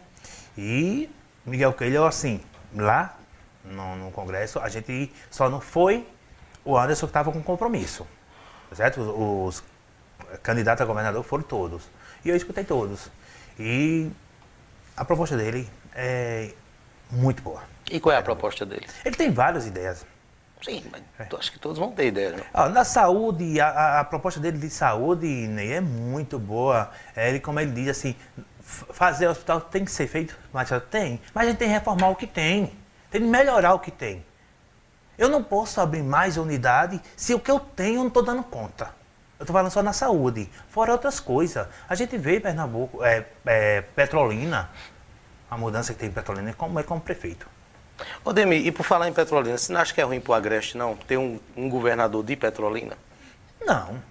[0.57, 1.09] E
[1.45, 2.41] Miguel Coelho, assim,
[2.75, 3.17] lá
[3.63, 6.07] no, no, Congresso, a gente só não foi
[6.65, 8.05] o Anderson que estava com compromisso,
[8.73, 9.01] certo?
[9.01, 9.63] Os,
[10.29, 11.83] os candidatos a governador foram todos.
[12.25, 13.09] E eu escutei todos.
[13.59, 14.09] E
[14.95, 16.51] a proposta dele é
[17.11, 17.63] muito boa.
[17.89, 18.85] E qual é a proposta dele?
[19.05, 20.05] Ele tem várias ideias.
[20.61, 21.35] Sim, mas é.
[21.37, 22.31] acho que todos vão ter ideia.
[22.31, 22.43] Né?
[22.53, 26.89] Ah, na saúde, a, a, proposta dele de saúde Ney, é muito boa.
[27.15, 28.15] É, ele, como ele diz assim,
[28.67, 31.21] fazer hospital tem que ser feito, mas tem.
[31.33, 32.73] Mas a gente tem que reformar o que tem.
[33.09, 34.25] Tem que melhorar o que tem.
[35.17, 38.43] Eu não posso abrir mais unidade se o que eu tenho eu não estou dando
[38.43, 38.95] conta.
[39.39, 41.67] Eu estou falando só na saúde, fora outras coisas.
[41.87, 44.69] A gente vê em Pernambuco, é, é, Petrolina,
[45.49, 47.47] a mudança que tem em Petrolina, como é como prefeito.
[48.23, 50.35] Ô Demi, e por falar em Petrolina, você não acha que é ruim para o
[50.35, 52.97] Agreste, não, ter um, um, governador de Petrolina?
[53.65, 54.01] Não.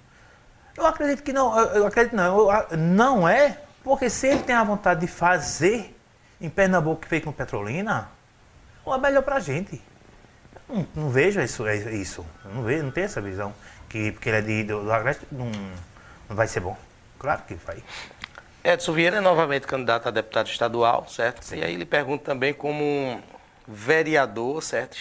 [0.77, 1.57] Eu acredito que não.
[1.59, 2.51] Eu, eu acredito não.
[2.51, 5.97] Eu, não é, porque se ele tem a vontade de fazer
[6.41, 8.11] em Pernambuco que fez com Petrolina,
[8.85, 9.81] é melhor para a gente.
[10.69, 11.65] Não, não, vejo isso.
[11.65, 12.27] É isso.
[12.53, 13.55] Não vejo, não tenho essa visão.
[13.89, 15.53] Que porque ele é de, do, do Agreste, não,
[16.29, 16.77] não vai ser bom.
[17.17, 17.81] Claro que vai.
[18.65, 21.45] Edson Vieira é novamente candidato a deputado estadual, certo?
[21.45, 21.59] Sim.
[21.59, 23.23] E aí ele pergunta também como
[23.69, 24.99] vereador, certo?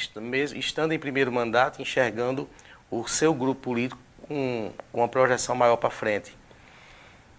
[0.53, 2.47] Estando em primeiro mandato, enxergando
[2.91, 6.37] o seu grupo político com, com uma projeção maior para frente.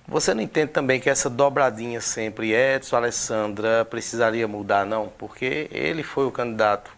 [0.08, 5.08] Você não entende também que essa dobradinha sempre, Edson, Alessandra, precisaria mudar, não?
[5.08, 6.92] Porque ele foi o candidato,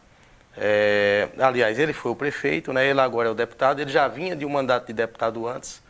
[0.54, 2.86] é, aliás, ele foi o prefeito, né?
[2.86, 5.82] ele agora é o deputado, ele já vinha de um mandato de deputado antes.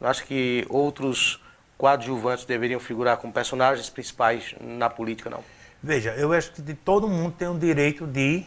[0.00, 1.42] Não acha que outros
[1.76, 5.42] coadjuvantes deveriam figurar como personagens principais na política, não?
[5.82, 8.44] Veja, eu acho que todo mundo tem o direito de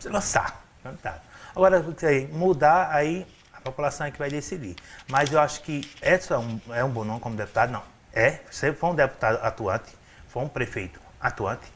[0.00, 0.64] se lançar.
[1.02, 1.22] Tá?
[1.54, 1.84] Agora,
[2.32, 3.24] mudar aí
[3.64, 4.76] população é que vai decidir.
[5.08, 7.82] Mas eu acho que Edson é um, é um bom nome como deputado, não.
[8.12, 9.90] É, você foi um deputado atuante,
[10.28, 11.72] foi um prefeito atuante.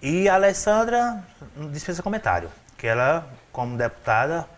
[0.00, 1.22] E a Alessandra
[1.72, 4.48] dispensa comentário, que ela, como deputada,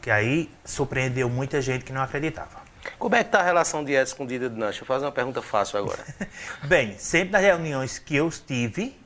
[0.00, 2.58] que aí surpreendeu muita gente que não acreditava.
[2.98, 4.70] Como é que está a relação de Edson com Dida Dinante?
[4.70, 6.04] Deixa eu fazer uma pergunta fácil agora.
[6.64, 8.98] Bem, sempre nas reuniões que eu estive,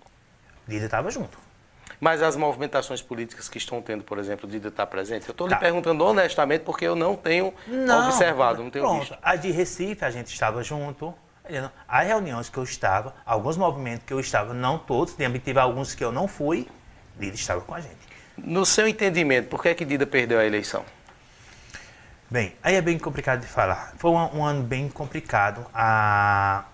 [0.66, 1.41] Dida estava junto.
[2.02, 5.28] Mas as movimentações políticas que estão tendo, por exemplo, Dida está presente?
[5.28, 5.54] Eu estou Tá.
[5.54, 7.54] lhe perguntando honestamente porque eu não tenho
[8.08, 8.98] observado, não tenho pronto.
[9.02, 9.16] visto.
[9.22, 11.14] A de Recife, a gente estava junto.
[11.86, 16.02] As reuniões que eu estava, alguns movimentos que eu estava, não todos, teve alguns que
[16.02, 16.66] eu não fui,
[17.16, 17.94] Dida estava com a gente.
[18.36, 20.84] No seu entendimento, por que, é que Dida perdeu a eleição?
[22.28, 23.94] Bem, aí é bem complicado de falar.
[23.96, 26.64] Foi um, um ano bem complicado a,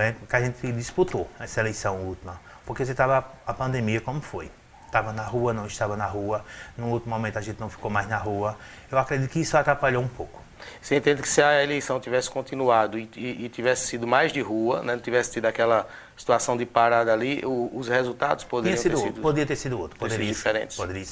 [0.00, 2.40] é, que a gente disputou essa eleição última.
[2.66, 4.50] Porque você estava a pandemia como foi.
[4.92, 6.44] Estava na rua, não estava na rua.
[6.76, 8.58] No último momento a gente não ficou mais na rua.
[8.90, 10.38] Eu acredito que isso atrapalhou um pouco.
[10.82, 14.42] Você entende que se a eleição tivesse continuado e, e- e tivesse sido mais de
[14.42, 18.90] rua, né, não tivesse tido aquela situação de parada ali, o- os resultados poderiam sido
[18.92, 19.22] ter outro, sido...
[19.22, 19.98] podia ter sido outro.
[19.98, 20.76] ter sido Poderia, diferentes.
[20.76, 21.06] Poderia.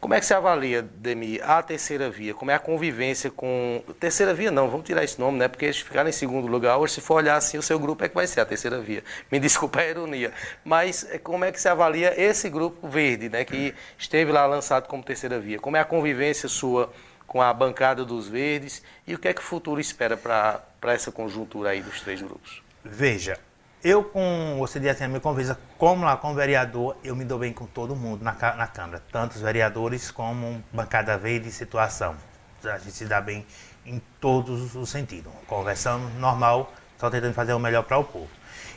[0.00, 2.32] Como é que você avalia, Demi, a terceira via?
[2.32, 3.82] Como é a convivência com...
[3.98, 5.48] Terceira via não, vamos tirar esse nome, né?
[5.48, 6.78] Porque eles ficaram em segundo lugar.
[6.78, 9.02] Hoje, se for olhar assim, o seu grupo é que vai ser a terceira via.
[9.30, 10.32] Me desculpa a ironia.
[10.64, 13.44] Mas eh, como é que você avalia esse grupo verde, né?
[13.44, 15.58] Que esteve lá lançado como terceira via?
[15.58, 16.92] Como é a convivência sua
[17.26, 18.82] com a bancada dos verdes?
[19.04, 22.62] E o que é que o futuro espera para essa conjuntura aí dos três grupos?
[22.84, 23.36] Veja,
[23.82, 27.38] eu com você disse assim, a minha conversa, como lá como vereador, eu me dou
[27.38, 32.16] bem com todo mundo na, na Câmara, tanto os vereadores como bancada verde e situação.
[32.64, 33.46] A gente se dá bem
[33.86, 38.28] em todos os sentidos, conversando normal, só tentando fazer o melhor para o povo.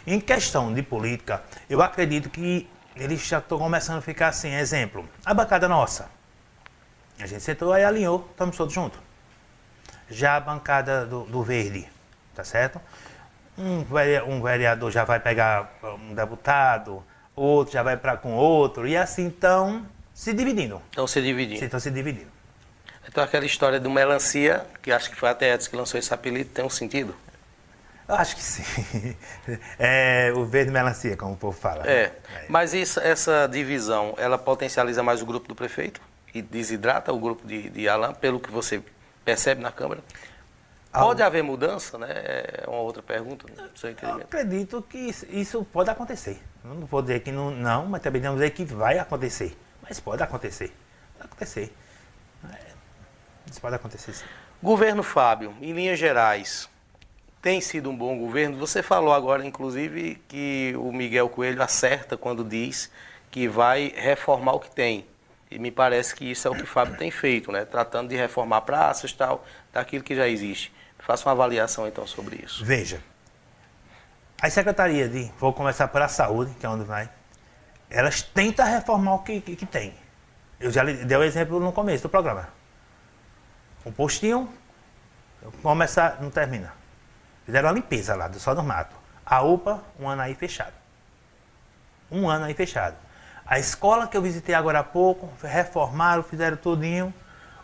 [0.05, 5.07] Em questão de política, eu acredito que eles já estão começando a ficar assim, exemplo,
[5.25, 6.09] a bancada nossa.
[7.19, 8.99] A gente sentou aí alinhou, estamos todos juntos.
[10.09, 11.87] Já a bancada do, do verde,
[12.35, 12.79] tá certo?
[13.61, 17.03] Um, vere- vereador já vai pegar um deputado,
[17.35, 20.81] outro já vai para com outro, e assim estão se dividindo.
[20.89, 21.63] Então, se dividindo.
[21.63, 22.31] Estão se dividindo.
[23.07, 26.49] Então, aquela história do melancia, que acho que foi até Edson que lançou esse apelido,
[26.49, 27.15] tem um sentido?
[28.07, 29.15] Eu acho que sim.
[29.79, 31.85] É o verde melancia, como o povo fala.
[31.85, 32.11] É, né?
[32.49, 36.01] mas isso, essa divisão, ela potencializa mais o grupo do prefeito
[36.33, 38.81] e desidrata o grupo de, de Alain, pelo que você
[39.23, 40.01] percebe na Câmara?
[40.91, 42.07] Pode haver mudança, né?
[42.09, 43.69] É uma outra pergunta, né?
[43.75, 44.23] seu Eu entendimento.
[44.23, 46.41] acredito que isso, isso pode acontecer.
[46.63, 49.57] Eu não vou dizer que não, não, mas também não vou dizer que vai acontecer.
[49.81, 50.73] Mas pode acontecer.
[51.17, 51.73] Pode acontecer.
[52.51, 52.57] É,
[53.49, 54.25] isso pode acontecer sim.
[54.61, 56.69] Governo Fábio, em linhas gerais,
[57.41, 58.57] tem sido um bom governo?
[58.57, 62.91] Você falou agora, inclusive, que o Miguel Coelho acerta quando diz
[63.31, 65.07] que vai reformar o que tem.
[65.49, 67.65] E me parece que isso é o que o Fábio tem feito, né?
[67.65, 70.71] Tratando de reformar praças e tal, daquilo que já existe.
[71.11, 72.63] Faça uma avaliação, então, sobre isso.
[72.63, 73.01] Veja,
[74.41, 77.09] as secretarias de, vou começar pela saúde, que é onde vai,
[77.89, 79.93] elas tentam reformar o que, que, que tem.
[80.57, 82.47] Eu já lhe dei o exemplo no começo do programa.
[83.85, 84.49] Um postinho,
[85.61, 86.71] começa, não termina.
[87.45, 88.95] Fizeram a limpeza lá, só do mato.
[89.25, 90.75] A UPA, um ano aí fechado.
[92.09, 92.95] Um ano aí fechado.
[93.45, 97.13] A escola que eu visitei agora há pouco, reformaram, fizeram tudinho,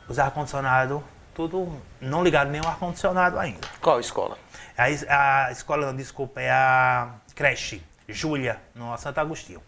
[0.05, 1.01] os ar-condicionado,
[1.37, 3.67] tudo, não ligaram nem o ar-condicionado ainda.
[3.79, 4.39] Qual escola?
[4.75, 9.61] A, a escola, não, desculpa, é a creche Júlia, no Santo Agostinho.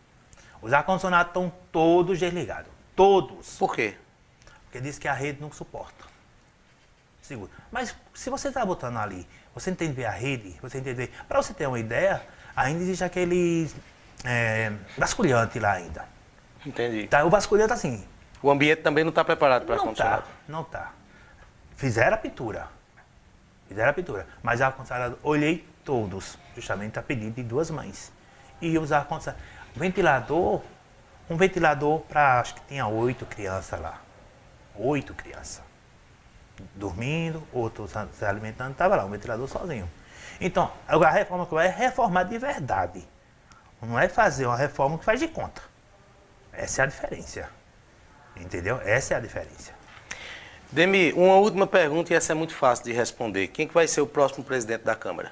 [0.64, 2.72] Os ar-condicionados estão todos desligados.
[2.96, 3.56] Todos.
[3.58, 3.96] Por quê?
[4.64, 6.06] Porque diz que a rede não suporta.
[7.22, 7.52] Segura.
[7.72, 11.12] Mas se você está botando ali, você entende ver a rede, você entende ver.
[11.28, 12.24] Para você ter uma ideia,
[12.56, 13.70] ainda existe aquele
[14.26, 16.04] é, vasculhante lá ainda.
[16.66, 17.08] Entendi.
[17.08, 18.04] Tá, o vasculhante assim,
[18.42, 20.24] O ambiente também não está preparado para não ar-condicionado.
[20.24, 20.99] tá, não tá.
[21.80, 22.68] Fizeram a pintura.
[23.70, 24.28] Fizeram a pintura.
[24.44, 28.12] Mas ar-condicionado, olhei todos, justamente a pedido de duas mães.
[28.62, 29.42] E os ar-condicionado.
[29.74, 30.62] Ventilador,
[31.30, 34.02] um ventilador para, acho que tinha oito crianças lá.
[34.76, 35.62] Oito crianças.
[36.76, 39.90] Dormindo, outro se alimentando, estava lá, um ventilador sozinho.
[40.42, 43.08] Então, a reforma que vai é reformar de verdade.
[43.82, 45.62] Não é fazer uma reforma que faz de conta.
[46.52, 47.50] Essa é a diferença.
[48.36, 48.82] Entendeu?
[48.84, 49.79] Essa é a diferença.
[50.72, 53.48] Demi, uma última pergunta e essa é muito fácil de responder.
[53.48, 55.32] Quem que vai ser o próximo presidente da Câmara?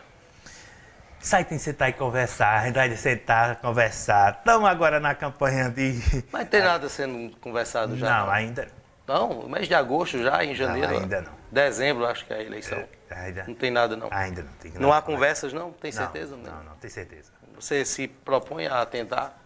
[1.20, 4.38] Sai, tem que sentar e conversar, a gente vai sentar, conversar.
[4.40, 6.00] Estamos agora na campanha de.
[6.32, 8.20] Mas não tem nada sendo conversado já?
[8.22, 8.68] Não, ainda
[9.08, 10.98] Não, mês de agosto já, em janeiro.
[10.98, 11.32] ainda não.
[11.52, 12.84] Dezembro, acho que é a eleição.
[13.10, 14.10] Ainda, Não tem nada, não.
[14.12, 14.52] ainda não.
[14.54, 15.72] Tem que Não há conversas, não?
[15.72, 16.36] Tem certeza?
[16.36, 17.32] Não, não, não, tem certeza.
[17.56, 19.42] Você se propõe a tentar?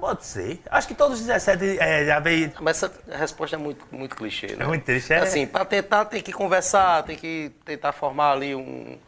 [0.00, 0.60] Pode ser.
[0.70, 2.50] Acho que todos os 17 é, já veio.
[2.60, 4.64] Mas essa resposta é muito, muito clichê, né?
[4.64, 5.18] É muito triste, é.
[5.18, 8.98] Assim, para tentar tem que conversar, tem que tentar formar ali um,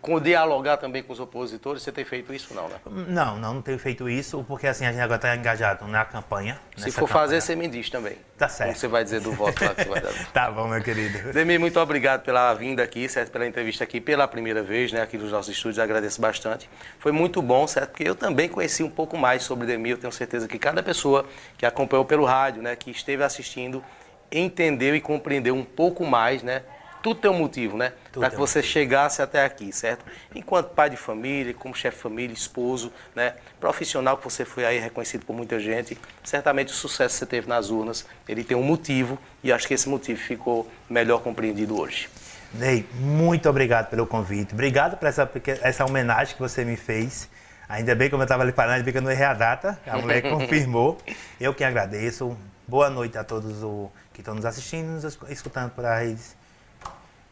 [0.00, 2.76] com dialogar também com os opositores, você tem feito isso não, né?
[2.86, 6.58] Não, não, não tenho feito isso, porque assim, a gente agora está engajado na campanha.
[6.76, 7.08] Se for campanha.
[7.08, 8.16] fazer, você me diz também.
[8.38, 8.78] Tá certo.
[8.78, 10.12] Você vai dizer do voto lá que você vai dar.
[10.32, 11.32] tá bom, meu querido.
[11.32, 13.30] Demi, muito obrigado pela vinda aqui, certo?
[13.30, 15.02] Pela entrevista aqui pela primeira vez, né?
[15.02, 16.68] Aqui nos nossos estúdios, agradeço bastante.
[16.98, 17.90] Foi muito bom, certo?
[17.90, 21.26] Porque eu também conheci um pouco mais sobre Demi, eu tenho certeza que cada pessoa
[21.58, 22.74] que acompanhou pelo rádio, né?
[22.74, 23.84] Que esteve assistindo,
[24.32, 26.62] entendeu e compreendeu um pouco mais, né?
[27.04, 27.92] Tudo tem um motivo, né?
[28.14, 30.06] Para que você chegasse até aqui, certo?
[30.34, 33.34] Enquanto pai de família, como chefe de família, esposo, né?
[33.60, 37.46] Profissional que você foi aí reconhecido por muita gente, certamente o sucesso que você teve
[37.46, 42.08] nas urnas, ele tem um motivo e acho que esse motivo ficou melhor compreendido hoje.
[42.54, 44.54] Ney, muito obrigado pelo convite.
[44.54, 45.30] Obrigado por essa,
[45.60, 47.28] essa homenagem que você me fez.
[47.68, 49.78] Ainda bem, como eu estava ali falando, ainda bem que eu não errei a data.
[49.86, 50.96] A mulher confirmou.
[51.38, 52.34] Eu que agradeço.
[52.66, 56.16] Boa noite a todos o, que estão nos assistindo, nos escutando por aí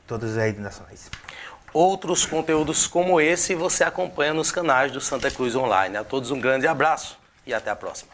[0.07, 1.11] todas as nacionais.
[1.73, 5.97] Outros conteúdos como esse você acompanha nos canais do Santa Cruz Online.
[5.97, 8.11] A todos um grande abraço e até a próxima.